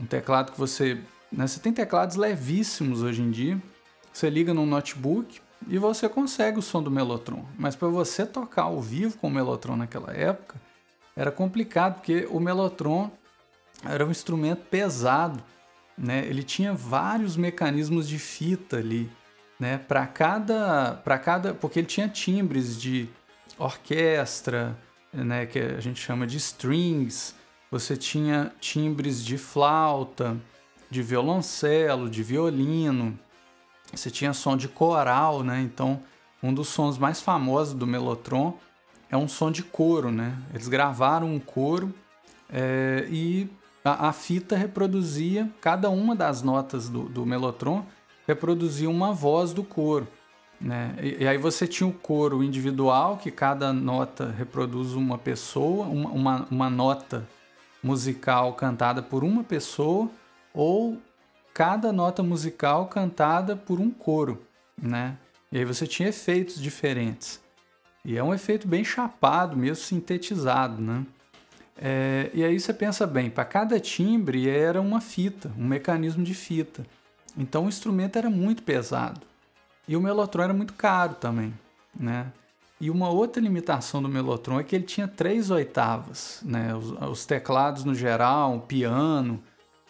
um 0.00 0.06
teclado 0.06 0.52
que 0.52 0.58
você... 0.58 1.00
Né, 1.30 1.46
você 1.46 1.60
tem 1.60 1.72
teclados 1.72 2.16
levíssimos 2.16 3.02
hoje 3.02 3.22
em 3.22 3.30
dia, 3.30 3.60
você 4.12 4.28
liga 4.28 4.52
num 4.52 4.66
notebook, 4.66 5.40
e 5.68 5.78
você 5.78 6.08
consegue 6.08 6.58
o 6.58 6.62
som 6.62 6.82
do 6.82 6.90
Melotron. 6.90 7.44
Mas 7.58 7.76
para 7.76 7.88
você 7.88 8.24
tocar 8.26 8.62
ao 8.62 8.80
vivo 8.80 9.18
com 9.18 9.28
o 9.28 9.30
Melotron 9.30 9.76
naquela 9.76 10.12
época, 10.12 10.60
era 11.14 11.30
complicado, 11.30 11.96
porque 11.96 12.26
o 12.30 12.40
Melotron 12.40 13.10
era 13.84 14.06
um 14.06 14.10
instrumento 14.10 14.64
pesado, 14.70 15.42
né? 15.96 16.24
Ele 16.26 16.42
tinha 16.42 16.72
vários 16.72 17.36
mecanismos 17.36 18.08
de 18.08 18.18
fita 18.18 18.78
ali, 18.78 19.10
né? 19.58 19.78
Para 19.78 20.06
cada, 20.06 21.00
para 21.04 21.18
cada, 21.18 21.54
porque 21.54 21.80
ele 21.80 21.86
tinha 21.86 22.08
timbres 22.08 22.80
de 22.80 23.08
orquestra, 23.58 24.76
né? 25.12 25.46
Que 25.46 25.58
a 25.58 25.80
gente 25.80 26.00
chama 26.00 26.26
de 26.26 26.36
strings. 26.38 27.34
Você 27.70 27.96
tinha 27.96 28.52
timbres 28.60 29.24
de 29.24 29.38
flauta, 29.38 30.36
de 30.90 31.02
violoncelo, 31.02 32.08
de 32.08 32.22
violino. 32.22 33.18
Você 33.92 34.10
tinha 34.10 34.32
som 34.32 34.56
de 34.56 34.68
coral, 34.68 35.42
né? 35.42 35.60
Então, 35.60 36.00
um 36.42 36.52
dos 36.52 36.68
sons 36.68 36.98
mais 36.98 37.20
famosos 37.20 37.74
do 37.74 37.86
Melotron 37.86 38.56
é 39.10 39.16
um 39.16 39.28
som 39.28 39.50
de 39.50 39.62
coro, 39.62 40.10
né? 40.10 40.36
Eles 40.52 40.68
gravaram 40.68 41.32
um 41.32 41.38
coro 41.38 41.94
é, 42.50 43.06
e 43.10 43.48
a, 43.84 44.08
a, 44.08 44.12
fita 44.12 44.56
reproduzia, 44.56 45.50
cada 45.60 45.90
uma 45.90 46.16
das 46.16 46.42
notas 46.42 46.88
do, 46.88 47.08
do 47.08 47.26
Melotron 47.26 47.84
reproduzia 48.26 48.88
uma 48.88 49.12
voz 49.12 49.52
do 49.52 49.62
coro. 49.62 50.08
Né? 50.60 50.94
E, 51.00 51.24
e, 51.24 51.28
aí 51.28 51.36
você 51.36 51.66
tinha 51.66 51.88
o 51.88 51.92
coro 51.92 52.42
individual, 52.42 53.16
que 53.16 53.30
cada 53.30 53.72
nota 53.72 54.32
reproduz 54.36 54.92
uma 54.92 55.18
pessoa, 55.18 55.86
uma, 55.86 56.10
uma, 56.10 56.46
uma 56.50 56.70
nota 56.70 57.28
musical 57.82 58.52
cantada 58.54 59.02
por 59.02 59.24
uma 59.24 59.42
pessoa, 59.42 60.08
ou 60.54 60.98
cada 61.52 61.92
nota 61.92 62.22
musical 62.22 62.86
cantada 62.86 63.56
por 63.56 63.80
um 63.80 63.90
coro, 63.90 64.42
né? 64.80 65.16
E 65.50 65.58
aí 65.58 65.64
você 65.64 65.86
tinha 65.86 66.08
efeitos 66.08 66.60
diferentes. 66.60 67.40
E 68.04 68.16
é 68.16 68.24
um 68.24 68.34
efeito 68.34 68.66
bem 68.66 68.82
chapado, 68.84 69.56
mesmo 69.56 69.84
sintetizado, 69.84 70.80
né? 70.80 71.06
É, 71.76 72.30
e 72.32 72.44
aí 72.44 72.58
você 72.58 72.72
pensa 72.72 73.06
bem, 73.06 73.30
para 73.30 73.44
cada 73.44 73.78
timbre 73.78 74.48
era 74.48 74.80
uma 74.80 75.00
fita, 75.00 75.50
um 75.58 75.66
mecanismo 75.66 76.24
de 76.24 76.34
fita. 76.34 76.86
Então 77.36 77.66
o 77.66 77.68
instrumento 77.68 78.16
era 78.16 78.30
muito 78.30 78.62
pesado. 78.62 79.20
E 79.86 79.96
o 79.96 80.00
Melotron 80.00 80.44
era 80.44 80.54
muito 80.54 80.74
caro 80.74 81.14
também, 81.14 81.52
né? 81.98 82.32
E 82.80 82.90
uma 82.90 83.08
outra 83.08 83.40
limitação 83.40 84.02
do 84.02 84.08
Melotron 84.08 84.58
é 84.58 84.64
que 84.64 84.74
ele 84.74 84.84
tinha 84.84 85.06
três 85.06 85.50
oitavas, 85.50 86.40
né? 86.44 86.74
Os, 86.74 86.90
os 86.90 87.26
teclados 87.26 87.84
no 87.84 87.94
geral, 87.94 88.56
o 88.56 88.60
piano, 88.60 89.42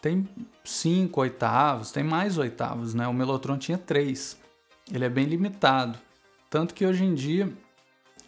tem 0.02 0.28
cinco 0.64 1.20
oitavos, 1.20 1.92
tem 1.92 2.02
mais 2.02 2.36
oitavos, 2.36 2.92
né? 2.92 3.06
O 3.06 3.14
Melotron 3.14 3.56
tinha 3.56 3.78
três. 3.78 4.36
Ele 4.92 5.04
é 5.04 5.08
bem 5.08 5.24
limitado. 5.24 5.96
Tanto 6.50 6.74
que 6.74 6.84
hoje 6.84 7.04
em 7.04 7.14
dia, 7.14 7.50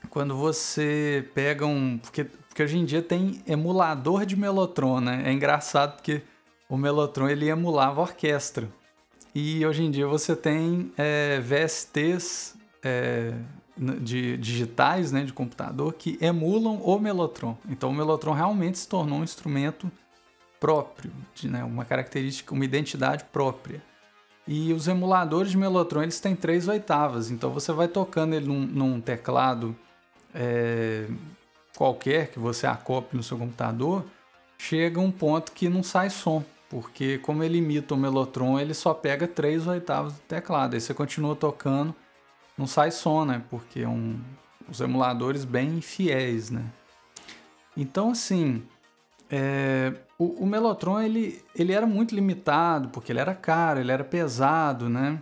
quando 0.09 0.37
você 0.37 1.29
pega 1.35 1.67
um. 1.67 1.99
Porque, 1.99 2.25
porque 2.25 2.63
hoje 2.63 2.79
em 2.79 2.85
dia 2.85 3.03
tem 3.03 3.43
emulador 3.45 4.25
de 4.25 4.37
Melotron, 4.37 5.01
né? 5.01 5.25
É 5.27 5.33
engraçado 5.33 5.97
porque 5.97 6.23
o 6.69 6.77
Melotron 6.77 7.29
ele 7.29 7.49
emulava 7.49 8.01
orquestra. 8.01 8.69
E 9.35 9.67
hoje 9.67 9.83
em 9.83 9.91
dia 9.91 10.07
você 10.07 10.37
tem 10.37 10.93
é, 10.97 11.41
VSTs 11.41 12.57
é, 12.85 13.35
de 13.77 14.37
digitais, 14.37 15.11
né, 15.11 15.25
de 15.25 15.33
computador, 15.33 15.93
que 15.95 16.17
emulam 16.21 16.81
o 16.81 17.01
Mellotron. 17.01 17.59
Então 17.69 17.91
o 17.91 17.93
Mellotron 17.93 18.33
realmente 18.33 18.79
se 18.79 18.89
tornou 18.89 19.19
um 19.19 19.25
instrumento 19.25 19.91
próprio, 20.65 21.13
de, 21.35 21.47
né, 21.47 21.63
uma 21.63 21.85
característica, 21.85 22.55
uma 22.55 22.65
identidade 22.65 23.23
própria. 23.25 23.83
E 24.49 24.73
os 24.73 24.89
emuladores 24.89 25.51
de 25.51 25.59
Mellotron 25.59 26.03
eles 26.03 26.19
têm 26.21 26.35
três 26.35 26.69
oitavas, 26.69 27.31
então 27.31 27.51
você 27.51 27.71
vai 27.71 27.87
tocando 27.87 28.35
ele 28.35 28.47
num, 28.47 28.61
num 28.61 28.99
teclado 28.99 29.77
é, 30.35 31.07
qualquer 31.77 32.31
que 32.31 32.39
você 32.39 32.67
acople 32.67 33.15
no 33.15 33.23
seu 33.23 33.37
computador, 33.37 34.07
chega 34.57 34.99
um 34.99 35.11
ponto 35.11 35.53
que 35.53 35.69
não 35.69 35.83
sai 35.83 36.09
som, 36.09 36.43
porque 36.71 37.19
como 37.19 37.45
ele 37.45 37.59
imita 37.59 37.93
o 37.93 37.99
Mellotron, 37.99 38.59
ele 38.59 38.73
só 38.73 38.95
pega 38.95 39.29
três 39.29 39.67
oitavas 39.67 40.15
do 40.15 40.21
teclado. 40.21 40.73
Aí 40.73 40.81
você 40.81 40.95
continua 40.95 41.37
tocando, 41.37 41.95
não 42.57 42.67
sai 42.67 42.91
som, 42.91 43.27
né? 43.27 43.43
Porque 43.51 43.81
é 43.81 43.89
um, 43.89 44.19
os 44.67 44.81
emuladores 44.81 45.45
bem 45.45 45.83
fiéis, 45.83 46.49
né? 46.49 46.65
Então, 47.77 48.13
assim, 48.13 48.63
é, 49.31 49.93
o, 50.19 50.45
o 50.45 50.47
Mellotron 50.47 51.01
ele, 51.01 51.43
ele 51.55 51.73
era 51.73 51.87
muito 51.87 52.15
limitado, 52.15 52.89
porque 52.89 53.13
ele 53.13 53.21
era 53.21 53.35
caro, 53.35 53.81
ele 53.81 53.91
era 53.93 54.05
pesado, 54.05 54.89
né? 54.89 55.21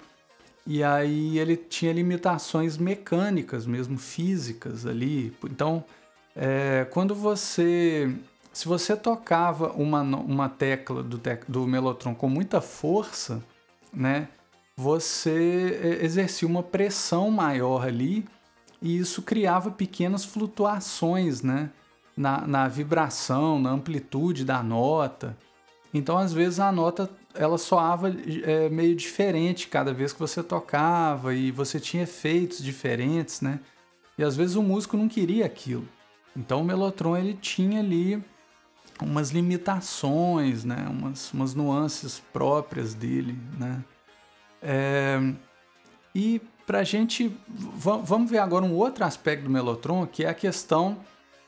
E 0.67 0.83
aí 0.85 1.39
ele 1.39 1.57
tinha 1.57 1.93
limitações 1.93 2.77
mecânicas 2.77 3.67
mesmo, 3.67 3.99
físicas 3.99 4.87
ali. 4.87 5.35
Então, 5.45 5.85
é, 6.37 6.87
quando 6.91 7.15
você... 7.15 8.15
Se 8.53 8.69
você 8.69 8.95
tocava 8.95 9.73
uma, 9.73 10.03
uma 10.03 10.49
tecla 10.49 11.03
do, 11.03 11.17
tec, 11.19 11.45
do 11.49 11.67
Mellotron 11.67 12.15
com 12.15 12.29
muita 12.29 12.61
força, 12.61 13.43
né? 13.93 14.29
Você 14.77 15.81
é, 15.83 16.05
exercia 16.05 16.47
uma 16.47 16.63
pressão 16.63 17.31
maior 17.31 17.87
ali 17.87 18.27
e 18.81 18.99
isso 18.99 19.23
criava 19.23 19.71
pequenas 19.71 20.25
flutuações, 20.25 21.43
né? 21.43 21.71
Na, 22.17 22.47
na 22.47 22.69
vibração, 22.69 23.59
na 23.59 23.71
amplitude 23.71 24.45
da 24.45 24.63
nota. 24.63 25.37
Então, 25.93 26.19
às 26.19 26.33
vezes, 26.33 26.61
a 26.61 26.73
nota 26.73 27.09
ela 27.35 27.59
soava 27.59 28.11
é, 28.45 28.69
meio 28.69 28.95
diferente 28.95 29.69
cada 29.69 29.93
vez 29.93 30.13
que 30.13 30.21
você 30.21 30.43
tocava 30.43 31.35
e 31.35 31.51
você 31.51 31.81
tinha 31.81 32.03
efeitos 32.03 32.63
diferentes, 32.63 33.41
né? 33.41 33.61
E 34.19 34.23
às 34.23 34.37
vezes 34.37 34.57
o 34.57 34.63
músico 34.63 34.97
não 34.97 35.09
queria 35.09 35.47
aquilo. 35.47 35.89
Então 36.37 36.61
o 36.61 36.65
Melotron 36.65 37.17
ele 37.17 37.35
tinha 37.35 37.81
ali 37.81 38.23
umas 39.01 39.31
limitações, 39.31 40.65
né? 40.65 40.87
Umas, 40.89 41.33
umas 41.33 41.55
nuances 41.55 42.21
próprias 42.33 42.95
dele, 42.95 43.39
né? 43.59 43.83
É, 44.63 45.19
e 46.15 46.41
para 46.67 46.85
gente 46.85 47.35
vamos 47.49 48.31
ver 48.31 48.39
agora 48.39 48.65
um 48.65 48.75
outro 48.75 49.05
aspecto 49.05 49.45
do 49.45 49.51
Melotron 49.51 50.07
que 50.07 50.25
é 50.25 50.29
a 50.29 50.35
questão 50.35 50.99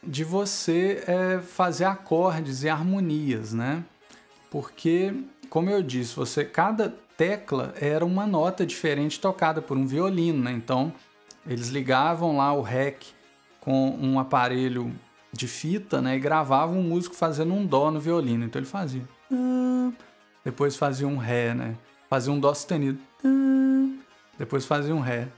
de 0.06 0.25
você 0.25 1.02
é, 1.06 1.40
fazer 1.40 1.84
acordes 1.84 2.62
e 2.62 2.68
harmonias, 2.68 3.52
né? 3.52 3.84
Porque, 4.50 5.14
como 5.49 5.70
eu 5.70 5.82
disse, 5.82 6.14
você 6.14 6.44
cada 6.44 6.94
tecla 7.16 7.75
era 7.80 8.04
uma 8.04 8.26
nota 8.26 8.66
diferente 8.66 9.20
tocada 9.20 9.62
por 9.62 9.76
um 9.76 9.87
violino, 9.87 10.42
né? 10.42 10.52
Então, 10.52 10.92
eles 11.46 11.68
ligavam 11.68 12.37
lá 12.37 12.52
o 12.52 12.62
REC 12.62 13.14
com 13.61 13.90
um 13.90 14.18
aparelho 14.18 14.92
de 15.32 15.49
fita, 15.49 16.00
né? 16.00 16.16
E 16.16 16.20
gravavam 16.20 16.78
um 16.78 16.82
músico 16.82 17.14
fazendo 17.14 17.52
um 17.52 17.66
dó 17.66 17.90
no 17.90 18.00
violino. 18.00 18.44
Então 18.44 18.61
ele 18.61 18.68
fazia. 18.68 19.02
Depois 20.44 20.76
fazia 20.76 21.08
um 21.08 21.16
ré, 21.16 21.54
né? 21.54 21.76
Fazia 22.08 22.32
um 22.32 22.38
dó 22.38 22.52
sustenido. 22.54 22.99
Depois 24.38 24.64
fazia 24.66 24.94
um 24.94 25.00
ré. 25.00 25.28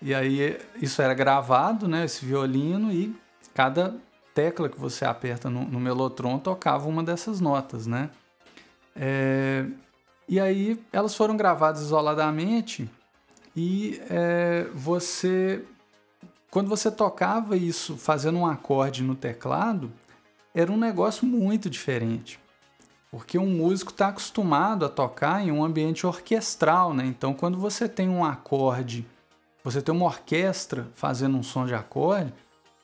E 0.00 0.14
aí 0.14 0.58
isso 0.80 1.02
era 1.02 1.12
gravado, 1.12 1.86
né? 1.86 2.04
Esse 2.04 2.24
violino 2.24 2.90
e 2.92 3.14
cada 3.54 3.94
tecla 4.34 4.68
que 4.68 4.78
você 4.78 5.04
aperta 5.04 5.50
no, 5.50 5.64
no 5.64 5.80
Melotron 5.80 6.38
tocava 6.38 6.88
uma 6.88 7.02
dessas 7.02 7.40
notas, 7.40 7.86
né? 7.86 8.10
É, 8.94 9.66
e 10.28 10.38
aí 10.38 10.80
elas 10.92 11.14
foram 11.14 11.36
gravadas 11.36 11.80
isoladamente 11.80 12.88
e 13.56 14.00
é, 14.08 14.66
você, 14.74 15.64
quando 16.50 16.68
você 16.68 16.90
tocava 16.90 17.56
isso 17.56 17.96
fazendo 17.96 18.38
um 18.38 18.46
acorde 18.46 19.02
no 19.02 19.14
teclado, 19.14 19.90
era 20.54 20.70
um 20.70 20.76
negócio 20.76 21.26
muito 21.26 21.68
diferente. 21.68 22.38
Porque 23.10 23.38
um 23.38 23.48
músico 23.48 23.90
está 23.90 24.08
acostumado 24.08 24.84
a 24.84 24.88
tocar 24.88 25.42
em 25.42 25.50
um 25.50 25.64
ambiente 25.64 26.06
orquestral, 26.06 26.94
né? 26.94 27.04
Então, 27.04 27.34
quando 27.34 27.58
você 27.58 27.88
tem 27.88 28.08
um 28.08 28.24
acorde, 28.24 29.04
você 29.64 29.82
tem 29.82 29.92
uma 29.92 30.06
orquestra 30.06 30.88
fazendo 30.94 31.36
um 31.36 31.42
som 31.42 31.66
de 31.66 31.74
acorde, 31.74 32.32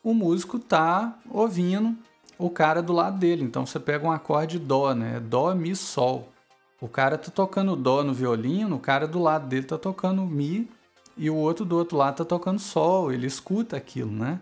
o 0.07 0.15
músico 0.15 0.57
tá 0.61 1.19
ouvindo 1.29 1.97
o 2.39 2.49
cara 2.49 2.81
do 2.81 2.93
lado 2.93 3.19
dele. 3.19 3.43
Então 3.43 3.67
você 3.67 3.81
pega 3.81 4.07
um 4.07 4.13
acorde 4.13 4.57
dó, 4.57 4.95
né? 4.95 5.19
Dó, 5.19 5.53
mi, 5.53 5.75
sol. 5.75 6.33
O 6.81 6.87
cara 6.87 7.19
tá 7.19 7.29
tocando 7.29 7.75
dó 7.75 8.05
no 8.05 8.15
violino, 8.15 8.77
o 8.77 8.79
cara 8.79 9.09
do 9.09 9.21
lado 9.21 9.49
dele 9.49 9.67
tá 9.67 9.77
tocando 9.77 10.23
mi 10.23 10.71
e 11.17 11.29
o 11.29 11.35
outro 11.35 11.65
do 11.65 11.77
outro 11.77 11.97
lado 11.97 12.19
tá 12.19 12.25
tocando 12.25 12.61
sol. 12.61 13.11
Ele 13.11 13.27
escuta 13.27 13.77
aquilo, 13.77 14.13
né? 14.13 14.39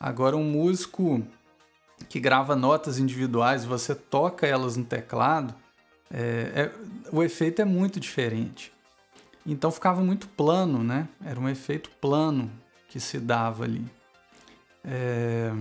Agora 0.00 0.34
um 0.34 0.50
músico 0.50 1.22
que 2.08 2.18
grava 2.18 2.56
notas 2.56 2.98
individuais, 2.98 3.66
você 3.66 3.94
toca 3.94 4.46
elas 4.46 4.78
no 4.78 4.84
teclado, 4.84 5.54
é, 6.10 6.20
é, 6.54 6.72
o 7.12 7.22
efeito 7.22 7.60
é 7.60 7.66
muito 7.66 8.00
diferente. 8.00 8.72
Então 9.44 9.70
ficava 9.70 10.00
muito 10.00 10.26
plano, 10.26 10.82
né? 10.82 11.06
Era 11.22 11.38
um 11.38 11.50
efeito 11.50 11.90
plano 12.00 12.50
que 12.88 12.98
se 12.98 13.20
dava 13.20 13.64
ali. 13.64 13.84
É... 14.84 15.52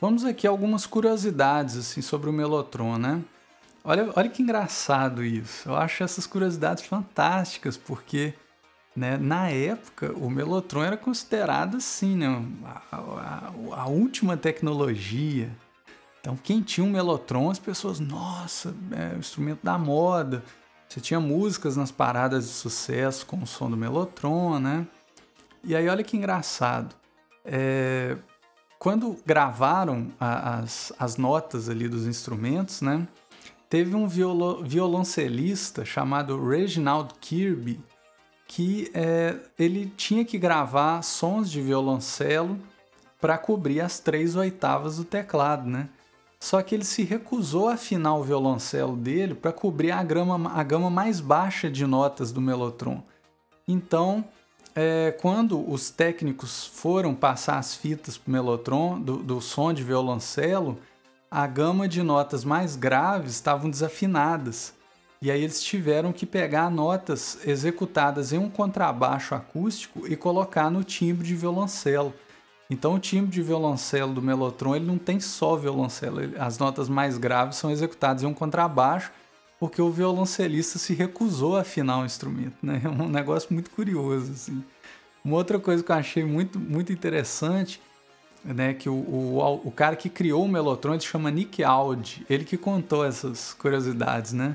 Vamos 0.00 0.24
aqui 0.24 0.46
algumas 0.46 0.86
curiosidades 0.86 1.76
assim 1.76 2.02
sobre 2.02 2.28
o 2.28 2.32
Melotron, 2.32 2.98
né? 2.98 3.22
Olha, 3.82 4.10
olha 4.16 4.28
que 4.28 4.42
engraçado 4.42 5.22
isso. 5.22 5.68
Eu 5.68 5.76
acho 5.76 6.02
essas 6.02 6.26
curiosidades 6.26 6.84
fantásticas 6.84 7.76
porque, 7.76 8.34
né, 8.96 9.16
na 9.16 9.50
época, 9.50 10.12
o 10.16 10.30
Melotron 10.30 10.82
era 10.82 10.96
considerado 10.96 11.76
assim, 11.76 12.16
né, 12.16 12.26
a, 12.90 12.96
a, 12.96 13.52
a 13.82 13.86
última 13.86 14.36
tecnologia. 14.36 15.50
Então, 16.20 16.34
quem 16.36 16.62
tinha 16.62 16.82
um 16.86 16.90
Melotron, 16.90 17.50
as 17.50 17.58
pessoas, 17.58 18.00
nossa, 18.00 18.74
é 18.92 19.14
o 19.14 19.18
instrumento 19.18 19.60
da 19.62 19.76
moda. 19.76 20.42
Você 20.88 20.98
tinha 20.98 21.20
músicas 21.20 21.76
nas 21.76 21.90
paradas 21.90 22.44
de 22.44 22.50
sucesso 22.50 23.26
com 23.26 23.42
o 23.42 23.46
som 23.46 23.70
do 23.70 23.76
Melotron, 23.76 24.58
né? 24.58 24.86
E 25.62 25.76
aí, 25.76 25.86
olha 25.86 26.02
que 26.02 26.16
engraçado. 26.16 26.94
É, 27.44 28.16
quando 28.78 29.16
gravaram 29.24 30.08
a, 30.20 30.58
as, 30.58 30.92
as 30.98 31.16
notas 31.16 31.68
ali 31.68 31.88
dos 31.88 32.06
instrumentos, 32.06 32.80
né? 32.80 33.06
Teve 33.68 33.94
um 33.94 34.06
violo, 34.06 34.62
violoncelista 34.62 35.84
chamado 35.84 36.46
Reginald 36.46 37.14
Kirby 37.20 37.80
que 38.46 38.90
é, 38.94 39.36
ele 39.58 39.92
tinha 39.96 40.24
que 40.24 40.38
gravar 40.38 41.02
sons 41.02 41.50
de 41.50 41.60
violoncelo 41.60 42.58
para 43.20 43.38
cobrir 43.38 43.80
as 43.80 43.98
três 43.98 44.36
oitavas 44.36 44.96
do 44.96 45.04
teclado, 45.04 45.68
né? 45.68 45.88
Só 46.38 46.60
que 46.62 46.74
ele 46.74 46.84
se 46.84 47.02
recusou 47.02 47.68
a 47.68 47.74
afinar 47.74 48.16
o 48.16 48.22
violoncelo 48.22 48.96
dele 48.96 49.34
para 49.34 49.50
cobrir 49.50 49.92
a, 49.92 50.02
grama, 50.02 50.52
a 50.52 50.62
gama 50.62 50.90
mais 50.90 51.20
baixa 51.20 51.70
de 51.70 51.86
notas 51.86 52.30
do 52.30 52.40
Mellotron. 52.40 53.02
Então, 53.66 54.24
é, 54.74 55.12
quando 55.20 55.70
os 55.70 55.90
técnicos 55.90 56.66
foram 56.66 57.14
passar 57.14 57.58
as 57.58 57.74
fitas 57.74 58.18
para 58.18 58.28
o 58.28 58.32
Melotron 58.32 59.00
do, 59.00 59.18
do 59.18 59.40
som 59.40 59.72
de 59.72 59.84
violoncelo, 59.84 60.78
a 61.30 61.46
gama 61.46 61.88
de 61.88 62.02
notas 62.02 62.44
mais 62.44 62.76
graves 62.76 63.32
estavam 63.32 63.70
desafinadas. 63.70 64.74
E 65.22 65.30
aí 65.30 65.42
eles 65.42 65.62
tiveram 65.62 66.12
que 66.12 66.26
pegar 66.26 66.70
notas 66.70 67.38
executadas 67.46 68.32
em 68.32 68.38
um 68.38 68.50
contrabaixo 68.50 69.34
acústico 69.34 70.06
e 70.06 70.16
colocar 70.16 70.70
no 70.70 70.84
timbre 70.84 71.26
de 71.26 71.34
violoncelo. 71.34 72.12
Então 72.68 72.94
o 72.94 72.98
timbre 72.98 73.30
de 73.30 73.42
violoncelo 73.42 74.12
do 74.12 74.22
Melotron 74.22 74.76
ele 74.76 74.86
não 74.86 74.98
tem 74.98 75.20
só 75.20 75.56
violoncelo, 75.56 76.20
as 76.38 76.58
notas 76.58 76.88
mais 76.88 77.16
graves 77.16 77.56
são 77.56 77.70
executadas 77.70 78.22
em 78.22 78.26
um 78.26 78.34
contrabaixo 78.34 79.12
porque 79.64 79.80
o 79.80 79.90
violoncelista 79.90 80.78
se 80.78 80.92
recusou 80.92 81.56
a 81.56 81.62
afinar 81.62 82.00
o 82.00 82.04
instrumento, 82.04 82.54
né? 82.62 82.82
É 82.84 82.86
um 82.86 83.08
negócio 83.08 83.48
muito 83.50 83.70
curioso, 83.70 84.30
assim. 84.32 84.62
Uma 85.24 85.36
outra 85.36 85.58
coisa 85.58 85.82
que 85.82 85.90
eu 85.90 85.96
achei 85.96 86.22
muito, 86.22 86.60
muito 86.60 86.92
interessante, 86.92 87.80
né, 88.44 88.74
que 88.74 88.90
o, 88.90 88.92
o, 88.92 89.60
o 89.64 89.70
cara 89.70 89.96
que 89.96 90.10
criou 90.10 90.44
o 90.44 90.48
Melotron, 90.48 91.00
se 91.00 91.06
chama 91.06 91.30
Nick 91.30 91.64
Audi, 91.64 92.26
ele 92.28 92.44
que 92.44 92.58
contou 92.58 93.06
essas 93.06 93.54
curiosidades, 93.54 94.34
né? 94.34 94.54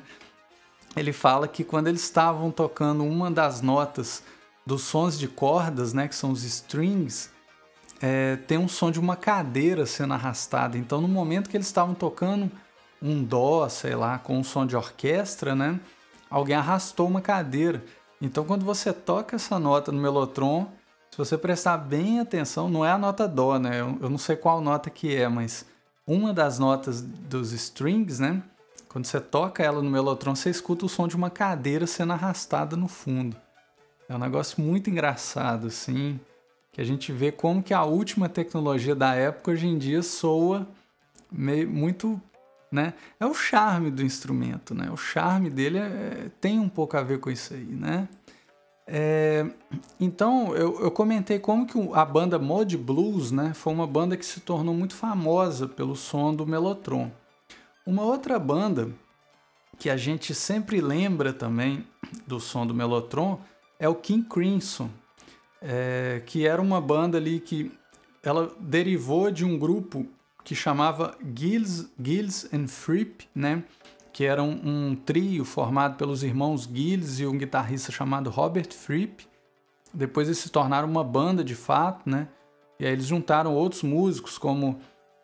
Ele 0.95 1.11
fala 1.11 1.47
que 1.47 1.63
quando 1.63 1.87
eles 1.87 2.03
estavam 2.03 2.51
tocando 2.51 3.03
uma 3.03 3.31
das 3.31 3.63
notas 3.63 4.21
dos 4.63 4.83
sons 4.83 5.17
de 5.17 5.27
cordas, 5.27 5.91
né, 5.91 6.07
que 6.07 6.15
são 6.15 6.29
os 6.29 6.43
strings, 6.43 7.31
é, 7.99 8.35
tem 8.35 8.59
um 8.59 8.67
som 8.67 8.91
de 8.91 8.99
uma 8.99 9.15
cadeira 9.15 9.87
sendo 9.87 10.13
arrastada. 10.13 10.77
Então, 10.77 11.01
no 11.01 11.07
momento 11.07 11.49
que 11.49 11.57
eles 11.57 11.65
estavam 11.65 11.95
tocando 11.95 12.51
um 13.01 13.23
dó, 13.23 13.67
sei 13.69 13.95
lá, 13.95 14.19
com 14.19 14.37
um 14.37 14.43
som 14.43 14.65
de 14.65 14.75
orquestra, 14.75 15.55
né? 15.55 15.79
Alguém 16.29 16.55
arrastou 16.55 17.07
uma 17.07 17.21
cadeira. 17.21 17.83
Então, 18.21 18.43
quando 18.43 18.65
você 18.65 18.91
toca 18.91 19.35
essa 19.35 19.57
nota 19.57 19.91
no 19.91 20.01
Melotron, 20.01 20.69
você 21.19 21.37
prestar 21.37 21.77
bem 21.77 22.21
atenção, 22.21 22.69
não 22.69 22.85
é 22.85 22.91
a 22.91 22.97
nota 22.97 23.27
Dó, 23.27 23.59
né? 23.59 23.81
Eu, 23.81 23.97
eu 24.01 24.09
não 24.09 24.17
sei 24.17 24.37
qual 24.37 24.61
nota 24.61 24.89
que 24.89 25.13
é, 25.13 25.27
mas 25.27 25.65
uma 26.07 26.33
das 26.33 26.57
notas 26.57 27.01
dos 27.01 27.51
strings, 27.51 28.19
né? 28.19 28.41
Quando 28.87 29.05
você 29.05 29.19
toca 29.19 29.61
ela 29.61 29.83
no 29.83 29.89
melotron, 29.89 30.33
você 30.33 30.49
escuta 30.49 30.85
o 30.85 30.89
som 30.89 31.07
de 31.07 31.15
uma 31.15 31.29
cadeira 31.29 31.85
sendo 31.85 32.13
arrastada 32.13 32.75
no 32.75 32.87
fundo. 32.87 33.35
É 34.07 34.15
um 34.15 34.17
negócio 34.17 34.63
muito 34.63 34.89
engraçado, 34.89 35.67
assim, 35.67 36.19
que 36.71 36.81
a 36.81 36.83
gente 36.83 37.11
vê 37.11 37.31
como 37.31 37.61
que 37.61 37.73
a 37.73 37.83
última 37.83 38.27
tecnologia 38.27 38.95
da 38.95 39.13
época 39.13 39.51
hoje 39.51 39.67
em 39.67 39.77
dia 39.77 40.01
soa 40.01 40.65
meio, 41.31 41.69
muito, 41.69 42.19
né? 42.71 42.93
É 43.19 43.25
o 43.25 43.33
charme 43.33 43.89
do 43.89 44.03
instrumento, 44.03 44.73
né? 44.73 44.89
O 44.91 44.97
charme 44.97 45.49
dele 45.49 45.79
é, 45.79 46.29
tem 46.39 46.59
um 46.59 46.69
pouco 46.69 46.97
a 46.97 47.01
ver 47.01 47.19
com 47.19 47.29
isso 47.29 47.53
aí, 47.53 47.65
né? 47.65 48.07
É, 48.91 49.45
então, 49.99 50.55
eu, 50.55 50.81
eu, 50.81 50.89
comentei 50.89 51.37
como 51.37 51.67
que 51.67 51.77
a 51.93 52.03
banda 52.03 52.39
Mod 52.39 52.75
Blues 52.75 53.31
né, 53.31 53.53
foi 53.53 53.71
uma 53.71 53.85
banda 53.85 54.17
que 54.17 54.25
se 54.25 54.39
tornou 54.39 54.73
muito 54.73 54.95
famosa 54.95 55.67
pelo 55.67 55.95
som 55.95 56.33
do 56.33 56.47
Mellotron. 56.47 57.11
Uma 57.85 58.01
outra 58.01 58.39
banda 58.39 58.89
que 59.77 59.91
a 59.91 59.97
gente 59.97 60.33
sempre 60.33 60.81
lembra 60.81 61.31
também 61.31 61.85
do 62.25 62.39
som 62.39 62.65
do 62.65 62.73
Mellotron 62.73 63.39
é 63.79 63.87
o 63.87 63.93
King 63.93 64.27
Crimson, 64.27 64.89
é, 65.61 66.23
que 66.25 66.47
era 66.47 66.59
uma 66.59 66.81
banda 66.81 67.19
ali 67.19 67.39
que 67.39 67.71
ela 68.23 68.51
derivou 68.59 69.29
de 69.29 69.45
um 69.45 69.57
grupo 69.57 70.07
que 70.43 70.55
chamava 70.55 71.17
Gills, 71.35 71.91
Gills 72.01 72.49
and 72.53 72.67
Fripp, 72.67 73.27
né? 73.35 73.63
que 74.11 74.25
era 74.25 74.43
um, 74.43 74.89
um, 74.89 74.95
trio 74.95 75.45
formado 75.45 75.95
pelos 75.95 76.23
irmãos 76.23 76.63
Gilles 76.63 77.19
e 77.19 77.25
um 77.25 77.37
guitarrista 77.37 77.91
chamado 77.91 78.29
Robert 78.29 78.73
Fripp. 78.73 79.25
Depois 79.93 80.27
eles 80.27 80.39
se 80.39 80.49
tornaram 80.49 80.89
uma 80.89 81.03
banda 81.03 81.43
de 81.43 81.55
fato, 81.55 82.09
né? 82.09 82.27
E 82.79 82.85
aí 82.85 82.91
eles 82.91 83.05
juntaram 83.05 83.53
outros 83.53 83.81
músicos 83.81 84.37
como 84.37 84.79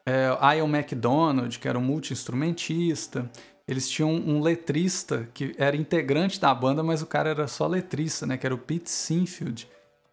é, 0.05 0.29
Ian 0.55 0.67
MacDonald, 0.67 1.59
que 1.59 1.67
era 1.67 1.77
um 1.77 1.81
multi-instrumentista. 1.81 3.29
Eles 3.67 3.89
tinham 3.89 4.11
um 4.11 4.41
letrista 4.41 5.27
que 5.33 5.53
era 5.57 5.75
integrante 5.75 6.39
da 6.39 6.53
banda, 6.53 6.83
mas 6.83 7.01
o 7.01 7.05
cara 7.05 7.29
era 7.29 7.47
só 7.47 7.67
letrista, 7.67 8.25
né? 8.25 8.37
Que 8.37 8.45
era 8.45 8.55
o 8.55 8.59
Pete 8.59 8.89
Sinfield. 8.89 9.67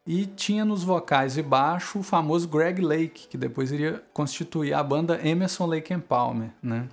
E 0.07 0.27
tinha 0.27 0.65
nos 0.65 0.83
vocais 0.83 1.37
e 1.37 1.43
baixo 1.43 2.01
o 2.01 2.03
famoso 2.03 2.49
Greg 2.49 2.81
Lake, 2.81 3.29
que 3.29 3.39
depois 3.39 3.71
iria 3.71 4.03
constituir 4.13 4.75
a 4.75 4.83
banda 4.83 5.21
Emerson 5.27 5.67
Lake 5.67 5.95
and 5.95 6.01
Palmer, 6.01 6.51
né? 6.61 6.89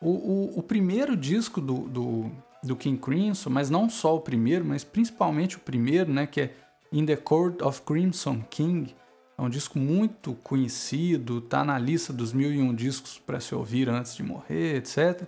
O, 0.00 0.10
o, 0.10 0.58
o 0.58 0.62
primeiro 0.62 1.16
disco 1.16 1.58
do, 1.58 1.88
do, 1.88 2.30
do, 2.62 2.76
King 2.76 2.98
Crimson, 2.98 3.48
mas 3.48 3.70
não 3.70 3.88
só 3.88 4.14
o 4.14 4.20
primeiro, 4.20 4.62
mas 4.62 4.84
principalmente 4.84 5.56
o 5.56 5.60
primeiro, 5.60 6.12
né, 6.12 6.26
que 6.26 6.42
é 6.42 6.54
In 6.92 7.06
the 7.06 7.16
Court 7.16 7.62
of 7.62 7.80
Crimson 7.80 8.42
King, 8.50 8.94
é 9.38 9.40
um 9.40 9.48
disco 9.48 9.78
muito 9.78 10.34
conhecido, 10.44 11.40
tá 11.40 11.64
na 11.64 11.78
lista 11.78 12.12
dos 12.12 12.34
mil 12.34 12.52
e 12.52 12.60
um 12.60 12.74
discos 12.74 13.18
para 13.18 13.40
se 13.40 13.54
ouvir 13.54 13.88
antes 13.88 14.14
de 14.14 14.22
morrer, 14.22 14.76
etc. 14.76 15.26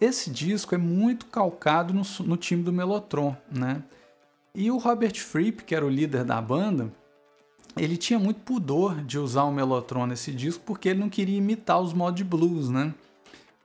Esse 0.00 0.28
disco 0.28 0.74
é 0.74 0.78
muito 0.78 1.26
calcado 1.26 1.94
no, 1.94 2.02
no 2.26 2.36
time 2.36 2.64
do 2.64 2.72
Mellotron, 2.72 3.36
né? 3.48 3.84
E 4.54 4.70
o 4.70 4.78
Robert 4.78 5.18
Fripp, 5.18 5.64
que 5.64 5.74
era 5.74 5.86
o 5.86 5.90
líder 5.90 6.24
da 6.24 6.40
banda, 6.40 6.92
ele 7.76 7.96
tinha 7.96 8.18
muito 8.18 8.40
pudor 8.40 9.02
de 9.02 9.18
usar 9.18 9.44
o 9.44 9.52
Mellotron 9.52 10.06
nesse 10.06 10.32
disco 10.32 10.64
porque 10.64 10.88
ele 10.88 11.00
não 11.00 11.08
queria 11.08 11.38
imitar 11.38 11.80
os 11.80 11.92
mod 11.92 12.22
blues, 12.24 12.68
né? 12.68 12.92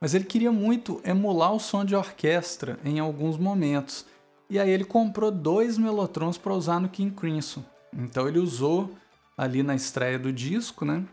mas 0.00 0.14
ele 0.14 0.24
queria 0.24 0.52
muito 0.52 1.00
emular 1.04 1.52
o 1.52 1.60
som 1.60 1.84
de 1.84 1.94
orquestra 1.94 2.78
em 2.84 2.98
alguns 2.98 3.36
momentos. 3.36 4.06
E 4.48 4.58
aí 4.58 4.70
ele 4.70 4.84
comprou 4.84 5.30
dois 5.30 5.78
melotrons 5.78 6.38
para 6.38 6.54
usar 6.54 6.80
no 6.80 6.88
King 6.88 7.14
Crimson. 7.14 7.64
Então 7.92 8.28
ele 8.28 8.38
usou 8.38 8.94
ali 9.36 9.62
na 9.62 9.74
estreia 9.74 10.18
do 10.18 10.32
disco, 10.32 10.84
né? 10.84 11.04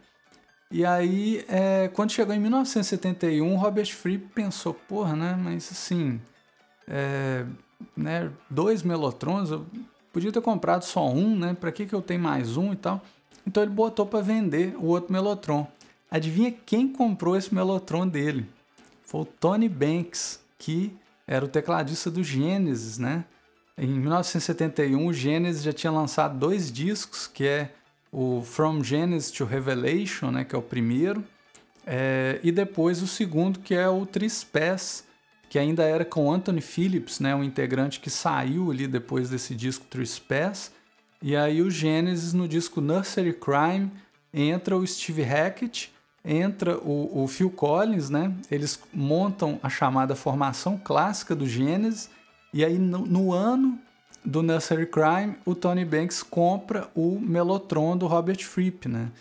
E 0.69 0.85
aí, 0.85 1.45
é, 1.47 1.87
quando 1.87 2.11
chegou 2.11 2.33
em 2.33 2.39
1971, 2.39 3.55
Robert 3.55 3.93
Fripp 3.93 4.33
pensou, 4.33 4.73
porra, 4.73 5.15
né? 5.15 5.37
Mas 5.39 5.71
assim, 5.71 6.19
é, 6.87 7.45
né, 7.95 8.31
dois 8.49 8.83
melotrons, 8.83 9.51
eu 9.51 9.65
podia 10.11 10.31
ter 10.31 10.41
comprado 10.41 10.83
só 10.83 11.09
um, 11.09 11.37
né? 11.37 11.55
Para 11.59 11.71
que, 11.71 11.85
que 11.85 11.93
eu 11.93 12.01
tenho 12.01 12.21
mais 12.21 12.57
um 12.57 12.73
e 12.73 12.75
tal? 12.75 13.01
Então 13.45 13.63
ele 13.63 13.71
botou 13.71 14.05
para 14.05 14.21
vender 14.21 14.75
o 14.77 14.85
outro 14.85 15.11
melotron. 15.11 15.67
Adivinha 16.09 16.53
quem 16.65 16.87
comprou 16.87 17.35
esse 17.35 17.53
melotron 17.53 18.07
dele? 18.07 18.47
foi 19.13 19.21
o 19.21 19.25
Tony 19.25 19.69
Banks, 19.69 20.39
que 20.57 20.91
era 21.27 21.45
o 21.45 21.47
tecladista 21.47 22.09
do 22.09 22.23
Genesis, 22.23 22.97
né? 22.97 23.25
Em 23.77 23.87
1971, 23.87 25.05
o 25.05 25.13
Genesis 25.13 25.61
já 25.61 25.71
tinha 25.71 25.91
lançado 25.91 26.37
dois 26.37 26.71
discos, 26.71 27.27
que 27.27 27.45
é 27.45 27.71
o 28.11 28.41
From 28.43 28.83
Genesis 28.83 29.31
to 29.31 29.45
Revelation, 29.45 30.31
né, 30.31 30.43
que 30.43 30.55
é 30.55 30.57
o 30.57 30.61
primeiro, 30.61 31.23
é, 31.85 32.39
e 32.43 32.51
depois 32.51 33.01
o 33.01 33.07
segundo, 33.07 33.59
que 33.59 33.73
é 33.73 33.87
o 33.89 34.05
Trispés, 34.05 35.03
que 35.53 35.59
ainda 35.59 35.83
era 35.83 36.03
com 36.03 36.33
Anthony 36.33 36.61
Phillips, 36.61 37.19
né, 37.19 37.35
um 37.35 37.43
integrante 37.43 37.99
que 37.99 38.09
saiu 38.09 38.71
ali 38.71 38.87
depois 38.87 39.29
desse 39.29 39.53
disco 39.53 39.85
Trispés, 39.87 40.71
e 41.21 41.35
aí 41.35 41.61
o 41.61 41.69
Genesis 41.69 42.33
no 42.33 42.47
disco 42.47 42.81
Nursery 42.81 43.33
Crime 43.33 43.91
entra 44.33 44.75
o 44.75 44.87
Steve 44.87 45.21
Hackett 45.21 45.93
entra 46.25 46.79
o, 46.79 47.23
o, 47.23 47.27
Phil 47.27 47.51
Collins, 47.51 48.09
né? 48.09 48.33
Eles 48.49 48.79
montam 48.91 49.59
a 49.61 49.69
chamada 49.69 50.15
formação 50.15 50.75
clássica 50.75 51.35
do 51.35 51.45
Gênesis, 51.45 52.09
e 52.51 52.65
aí 52.65 52.79
no, 52.79 53.05
no, 53.05 53.31
ano 53.31 53.77
do 54.25 54.41
Nursery 54.41 54.87
Crime, 54.87 55.35
o 55.45 55.53
Tony 55.53 55.85
Banks 55.85 56.23
compra 56.23 56.89
o 56.95 57.19
Mellotron 57.19 57.95
do 57.95 58.07
Robert 58.07 58.43
Fripp, 58.43 58.89
né? 58.89 59.11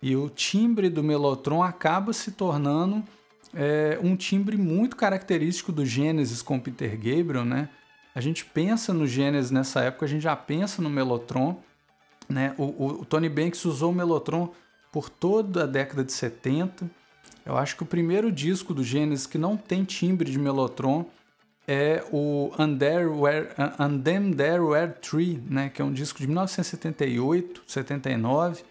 E 0.00 0.16
o 0.16 0.30
timbre 0.30 0.88
do 0.88 1.02
Mellotron 1.02 1.62
acaba 1.62 2.14
se 2.14 2.30
tornando 2.30 3.04
é, 3.54 3.98
um 4.02 4.16
timbre 4.16 4.56
muito 4.56 4.96
característico 4.96 5.72
do 5.72 5.84
Gênesis 5.84 6.42
com 6.42 6.58
Peter 6.58 6.96
Gabriel, 6.96 7.44
né? 7.44 7.68
A 8.14 8.20
gente 8.20 8.44
pensa 8.44 8.92
no 8.92 9.06
Gênesis 9.06 9.50
nessa 9.50 9.80
época, 9.80 10.04
a 10.04 10.08
gente 10.08 10.22
já 10.22 10.36
pensa 10.36 10.82
no 10.82 10.90
Mellotron, 10.90 11.60
né? 12.28 12.54
O, 12.58 12.64
o, 12.64 12.86
o 13.00 13.04
Tony 13.04 13.28
Banks 13.28 13.64
usou 13.64 13.90
o 13.90 13.94
Mellotron 13.94 14.52
por 14.90 15.08
toda 15.08 15.64
a 15.64 15.66
década 15.66 16.04
de 16.04 16.12
70. 16.12 16.90
Eu 17.44 17.56
acho 17.56 17.76
que 17.76 17.82
o 17.82 17.86
primeiro 17.86 18.30
disco 18.30 18.74
do 18.74 18.84
Genesis 18.84 19.26
que 19.26 19.38
não 19.38 19.56
tem 19.56 19.84
timbre 19.84 20.30
de 20.30 20.38
Mellotron 20.38 21.06
é 21.66 22.04
o 22.12 22.52
And 22.58 22.76
Them 22.76 24.32
There 24.32 24.60
Were 24.60 24.92
Three, 25.00 25.42
né, 25.48 25.68
que 25.68 25.80
é 25.80 25.84
um 25.84 25.92
disco 25.92 26.18
de 26.18 26.26
1978, 26.26 27.62
79, 27.66 28.62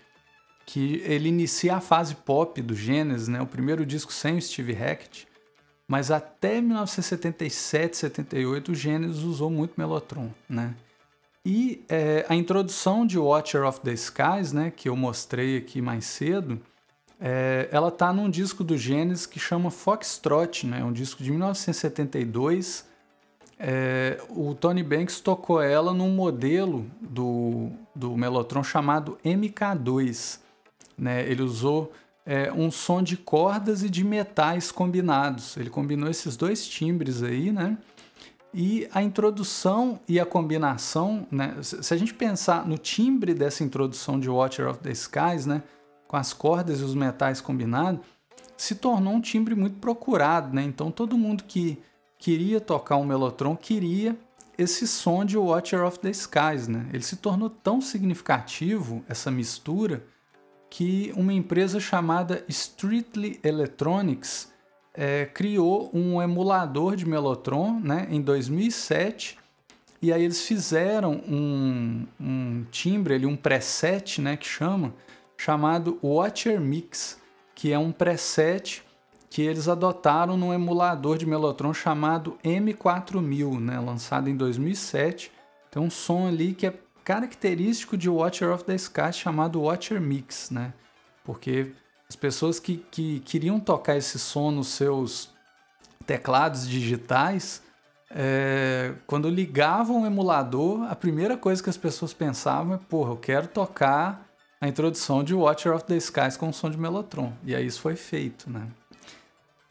que 0.72 1.04
ele 1.04 1.28
inicia 1.28 1.76
a 1.76 1.82
fase 1.82 2.16
pop 2.16 2.62
do 2.62 2.74
Genesis, 2.74 3.28
né, 3.28 3.42
o 3.42 3.46
primeiro 3.46 3.86
disco 3.86 4.14
sem 4.14 4.38
o 4.38 4.42
Steve 4.42 4.72
Hackett, 4.72 5.28
mas 5.86 6.10
até 6.10 6.62
1977, 6.62 7.98
78 7.98 8.72
o 8.72 8.76
Genesis 8.76 9.22
usou 9.22 9.50
muito 9.50 9.74
Mellotron, 9.78 10.30
né? 10.48 10.74
E 11.46 11.84
é, 11.90 12.26
a 12.30 12.36
introdução 12.36 13.06
de 13.06 13.20
Watcher 13.20 13.66
of 13.66 13.82
the 13.82 13.92
Skies, 13.92 14.54
né, 14.54 14.72
que 14.74 14.88
eu 14.88 14.96
mostrei 14.96 15.58
aqui 15.58 15.82
mais 15.82 16.06
cedo, 16.06 16.62
é, 17.20 17.68
ela 17.70 17.90
está 17.90 18.14
num 18.14 18.30
disco 18.30 18.64
do 18.64 18.78
Genesis 18.78 19.26
que 19.26 19.42
chama 19.42 19.70
Foxtrot, 19.70 20.66
né, 20.66 20.82
um 20.86 20.94
disco 20.94 21.22
de 21.22 21.32
1972. 21.32 22.88
É, 23.60 24.24
o 24.30 24.56
Tony 24.56 24.84
Banks 24.84 25.20
tocou 25.20 25.62
ela 25.62 25.94
num 25.94 26.12
modelo 26.12 26.90
do, 27.02 27.72
do 27.94 28.16
Mellotron 28.16 28.64
chamado 28.64 29.18
MK2. 29.26 30.40
Né? 31.02 31.28
Ele 31.28 31.42
usou 31.42 31.92
é, 32.24 32.54
um 32.54 32.70
som 32.70 33.02
de 33.02 33.18
cordas 33.18 33.82
e 33.82 33.90
de 33.90 34.04
metais 34.04 34.72
combinados. 34.72 35.58
Ele 35.58 35.72
combinou 35.72 36.08
esses 36.08 36.38
dois 36.38 36.68
timbres 36.68 37.24
aí, 37.24 37.52
né? 37.52 37.76
E 38.54 38.88
a 38.94 39.02
introdução 39.02 40.00
e 40.08 40.20
a 40.20 40.26
combinação, 40.26 41.26
né? 41.32 41.56
Se 41.62 41.92
a 41.92 41.98
gente 41.98 42.14
pensar 42.14 42.68
no 42.68 42.78
timbre 42.78 43.34
dessa 43.34 43.64
introdução 43.64 44.20
de 44.20 44.30
Watcher 44.30 44.70
of 44.70 44.80
the 44.80 44.92
Skies, 44.92 45.48
né? 45.48 45.64
Com 46.08 46.18
as 46.18 46.34
cordas 46.34 46.82
e 46.82 46.84
os 46.84 46.94
metais 46.94 47.42
combinados, 47.42 48.02
se 48.56 48.76
tornou 48.76 49.14
um 49.14 49.22
timbre 49.22 49.56
muito 49.56 49.80
procurado, 49.80 50.54
né? 50.54 50.62
Então 50.62 50.92
todo 50.92 51.18
mundo 51.18 51.46
que 51.46 51.82
queria 52.20 52.62
tocar 52.62 52.98
um 52.98 53.06
melotron 53.06 53.56
queria 53.56 54.16
esse 54.56 54.86
som 54.86 55.26
de 55.26 55.36
Watcher 55.38 55.84
of 55.84 55.98
the 55.98 56.12
Skies, 56.12 56.68
né? 56.68 56.88
Ele 56.94 57.02
se 57.02 57.16
tornou 57.16 57.50
tão 57.50 57.82
significativo 57.82 59.04
essa 59.10 59.32
mistura 59.32 60.04
que 60.72 61.12
uma 61.18 61.34
empresa 61.34 61.82
chamada 61.82 62.46
Streetly 62.48 63.42
Electronics 63.44 64.50
é, 64.94 65.26
criou 65.26 65.92
um 65.94 66.22
emulador 66.22 66.96
de 66.96 67.06
Mellotron 67.06 67.78
né, 67.82 68.08
em 68.10 68.22
2007 68.22 69.38
e 70.02 70.14
aí 70.14 70.24
eles 70.24 70.48
fizeram 70.48 71.22
um, 71.28 72.08
um 72.20 72.66
timbre, 72.72 73.14
ali, 73.14 73.26
um 73.26 73.36
preset 73.36 74.22
né, 74.22 74.38
que 74.38 74.48
chama, 74.48 74.94
chamado 75.38 76.00
Watcher 76.02 76.60
Mix, 76.60 77.20
que 77.54 77.74
é 77.74 77.78
um 77.78 77.92
preset 77.92 78.82
que 79.30 79.42
eles 79.42 79.68
adotaram 79.68 80.38
num 80.38 80.54
emulador 80.54 81.18
de 81.18 81.26
Mellotron 81.26 81.74
chamado 81.74 82.38
M4000, 82.44 83.60
né, 83.60 83.78
lançado 83.78 84.30
em 84.30 84.38
2007. 84.38 85.32
Tem 85.70 85.84
um 85.84 85.90
som 85.90 86.28
ali 86.28 86.54
que 86.54 86.66
é 86.66 86.74
característico 87.04 87.98
de 87.98 88.10
Watcher 88.10 88.52
of 88.52 88.64
the 88.64 88.76
Sky 88.76 89.12
chamado 89.14 89.62
Watcher 89.62 90.00
Mix, 90.00 90.50
né? 90.50 90.74
Porque 91.24 91.74
as 92.08 92.16
pessoas 92.16 92.60
que, 92.60 92.78
que 92.92 93.20
queriam 93.22 93.60
tocar 93.60 93.96
esse 93.96 94.20
som 94.20 94.52
nos 94.52 94.68
seus 94.70 95.30
teclados 96.06 96.68
digitais, 96.68 97.62
é, 98.10 98.94
quando 99.08 99.30
ligavam 99.30 100.04
o 100.04 100.06
emulador, 100.06 100.84
a 100.90 100.96
primeira 100.96 101.38
coisa 101.38 101.64
que 101.64 101.70
as 101.70 101.78
pessoas 101.78 102.14
pensavam 102.14 102.76
é: 102.76 102.78
porra, 102.78 103.12
eu 103.12 103.18
quero 103.18 103.48
tocar 103.48 104.28
a 104.60 104.68
introdução 104.68 105.24
de 105.24 105.34
Watcher 105.34 105.74
of 105.74 105.86
the 105.86 105.96
Skies 105.96 106.38
com 106.38 106.50
o 106.50 106.54
som 106.54 106.70
de 106.70 106.78
Mellotron. 106.78 107.34
E 107.44 107.56
aí 107.56 107.66
isso 107.66 107.82
foi 107.82 107.96
feito, 107.96 108.50
né? 108.50 108.68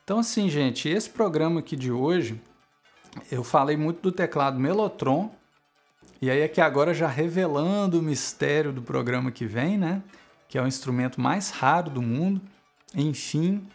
Então, 0.02 0.18
assim, 0.18 0.48
gente, 0.48 0.88
esse 0.88 1.08
programa 1.08 1.60
aqui 1.60 1.76
de 1.76 1.92
hoje, 1.92 2.40
eu 3.30 3.44
falei 3.44 3.76
muito 3.76 4.00
do 4.00 4.10
teclado 4.10 4.58
Mellotron, 4.58 5.30
e 6.20 6.30
aí 6.30 6.42
aqui 6.42 6.60
agora 6.60 6.92
já 6.92 7.08
revelando 7.08 7.98
o 7.98 8.02
mistério 8.02 8.72
do 8.72 8.82
programa 8.82 9.30
que 9.30 9.46
vem, 9.46 9.78
né? 9.78 10.02
Que 10.48 10.58
é 10.58 10.62
o 10.62 10.66
instrumento 10.66 11.20
mais 11.20 11.50
raro 11.50 11.90
do 11.90 12.02
mundo. 12.02 12.40
Enfim, 12.94 13.66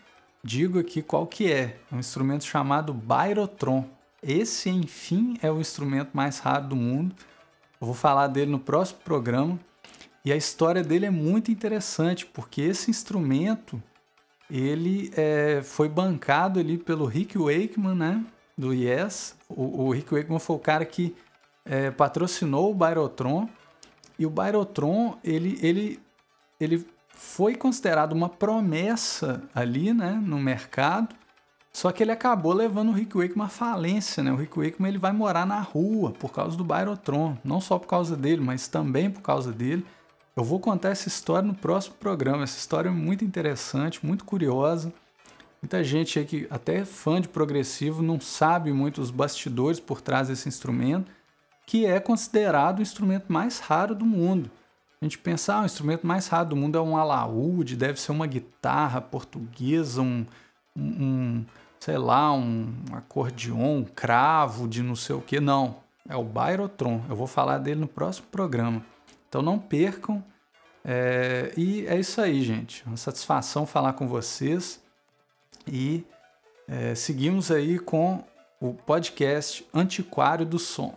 digo 0.44 0.78
aqui 0.78 1.02
qual 1.02 1.26
que 1.26 1.52
é. 1.52 1.78
É 1.92 1.96
um 1.96 2.00
instrumento 2.00 2.46
chamado 2.46 2.94
Bairotron. 2.94 3.90
Esse, 4.22 4.70
enfim, 4.70 5.38
é 5.42 5.52
o 5.52 5.60
instrumento 5.60 6.12
mais 6.14 6.40
raro 6.40 6.68
do 6.68 6.76
mundo. 6.76 7.16
Eu 7.82 7.88
vou 7.88 7.96
falar 7.96 8.28
dele 8.28 8.52
no 8.52 8.60
próximo 8.60 9.00
programa. 9.04 9.60
E 10.24 10.32
a 10.32 10.36
história 10.36 10.84
dele 10.84 11.06
é 11.06 11.12
muito 11.12 11.52
interessante, 11.52 12.26
porque 12.26 12.62
esse 12.62 12.90
instrumento 12.90 13.82
ele 14.50 15.12
é, 15.16 15.62
foi 15.64 15.90
bancado 15.90 16.60
ali 16.60 16.78
pelo 16.78 17.06
Rick 17.06 17.38
Wakeman, 17.38 17.96
né, 17.96 18.26
do 18.58 18.74
Yes. 18.74 19.36
O, 19.48 19.86
o 19.86 19.92
Rick 19.92 20.14
Wakeman 20.14 20.40
foi 20.40 20.56
o 20.56 20.60
cara 20.60 20.86
que 20.86 21.16
é, 21.66 21.92
patrocinou 21.92 22.72
o 22.72 22.76
Bairotron 22.76 23.50
e 24.18 24.26
o 24.26 24.30
Bairotron 24.30 25.18
ele, 25.24 25.60
ele, 25.62 26.00
ele 26.60 26.88
foi 27.10 27.56
considerado 27.56 28.14
uma 28.14 28.30
promessa 28.30 29.44
ali, 29.54 29.94
né, 29.94 30.22
no 30.24 30.40
mercado. 30.40 31.16
Só 31.74 31.92
que 31.92 32.02
ele 32.02 32.12
acabou 32.12 32.54
levando 32.54 32.90
o 32.90 32.94
Rick 32.94 33.18
Wakeman 33.18 33.48
à 33.48 33.50
falência, 33.50 34.24
né? 34.24 34.32
O 34.32 34.38
Rick 34.38 34.58
Wakeman 34.58 34.88
ele 34.88 34.98
vai 34.98 35.12
morar 35.12 35.46
na 35.46 35.60
rua 35.60 36.12
por 36.12 36.32
causa 36.32 36.56
do 36.56 36.64
Bairotron, 36.64 37.38
não 37.44 37.60
só 37.60 37.78
por 37.78 37.88
causa 37.88 38.16
dele, 38.16 38.42
mas 38.42 38.70
também 38.70 39.12
por 39.12 39.22
causa 39.22 39.52
dele. 39.52 39.86
Eu 40.38 40.44
vou 40.44 40.58
contar 40.58 40.90
essa 40.90 41.10
história 41.10 41.46
no 41.46 41.54
próximo 41.54 41.96
programa. 41.96 42.44
Essa 42.44 42.58
história 42.58 42.88
é 42.88 42.92
muito 42.92 43.26
interessante, 43.26 44.06
muito 44.06 44.24
curiosa. 44.24 44.94
Muita 45.62 45.84
gente 45.84 46.18
aí 46.18 46.26
que 46.26 46.48
até 46.50 46.78
é 46.78 46.86
fã 46.86 47.20
de 47.20 47.28
progressivo 47.28 48.02
não 48.02 48.22
sabe 48.22 48.72
muito 48.72 49.02
os 49.02 49.12
bastidores 49.12 49.80
por 49.80 50.00
trás 50.00 50.30
desse 50.30 50.48
instrumento, 50.48 51.12
que 51.66 51.86
é 51.86 52.00
considerado 52.00 52.80
o 52.80 52.82
instrumento 52.82 53.32
mais 53.32 53.60
raro 53.60 53.96
do 53.96 54.06
mundo. 54.06 54.52
A 55.02 55.06
gente 55.06 55.18
pensa, 55.18 55.56
ah, 55.56 55.62
o 55.62 55.66
instrumento 55.66 56.06
mais 56.06 56.28
raro 56.28 56.50
do 56.50 56.56
mundo 56.56 56.78
é 56.78 56.82
um 56.82 56.98
alaúde, 56.98 57.76
deve 57.76 58.00
ser 58.00 58.12
uma 58.12 58.28
guitarra 58.28 59.02
portuguesa, 59.02 60.02
um, 60.02 60.26
um 60.76 61.46
sei 61.80 61.98
lá, 61.98 62.34
um 62.34 62.74
acordeon, 62.94 63.80
um 63.80 63.84
cravo 63.84 64.68
de 64.68 64.82
não 64.82 64.96
sei 64.96 65.16
o 65.16 65.22
que. 65.22 65.40
Não, 65.40 65.76
é 66.08 66.16
o 66.16 66.24
Bairotron. 66.24 67.04
Eu 67.10 67.16
vou 67.16 67.28
falar 67.28 67.58
dele 67.58 67.82
no 67.82 67.88
próximo 67.88 68.28
programa. 68.32 68.84
Então 69.28 69.42
não 69.42 69.60
percam. 69.60 70.24
É, 70.84 71.52
e 71.58 71.86
é 71.88 72.00
isso 72.00 72.22
aí, 72.22 72.42
gente. 72.42 72.84
Uma 72.86 72.98
satisfação 72.98 73.66
falar 73.66 73.94
com 73.94 74.08
vocês. 74.08 74.82
E 75.68 76.04
é, 76.68 76.96
seguimos 76.96 77.52
aí 77.52 77.78
com 77.78 78.24
o 78.60 78.74
podcast 78.74 79.68
Antiquário 79.74 80.46
do 80.46 80.58
Som. 80.58 80.96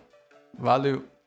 Valeu! 0.55 1.18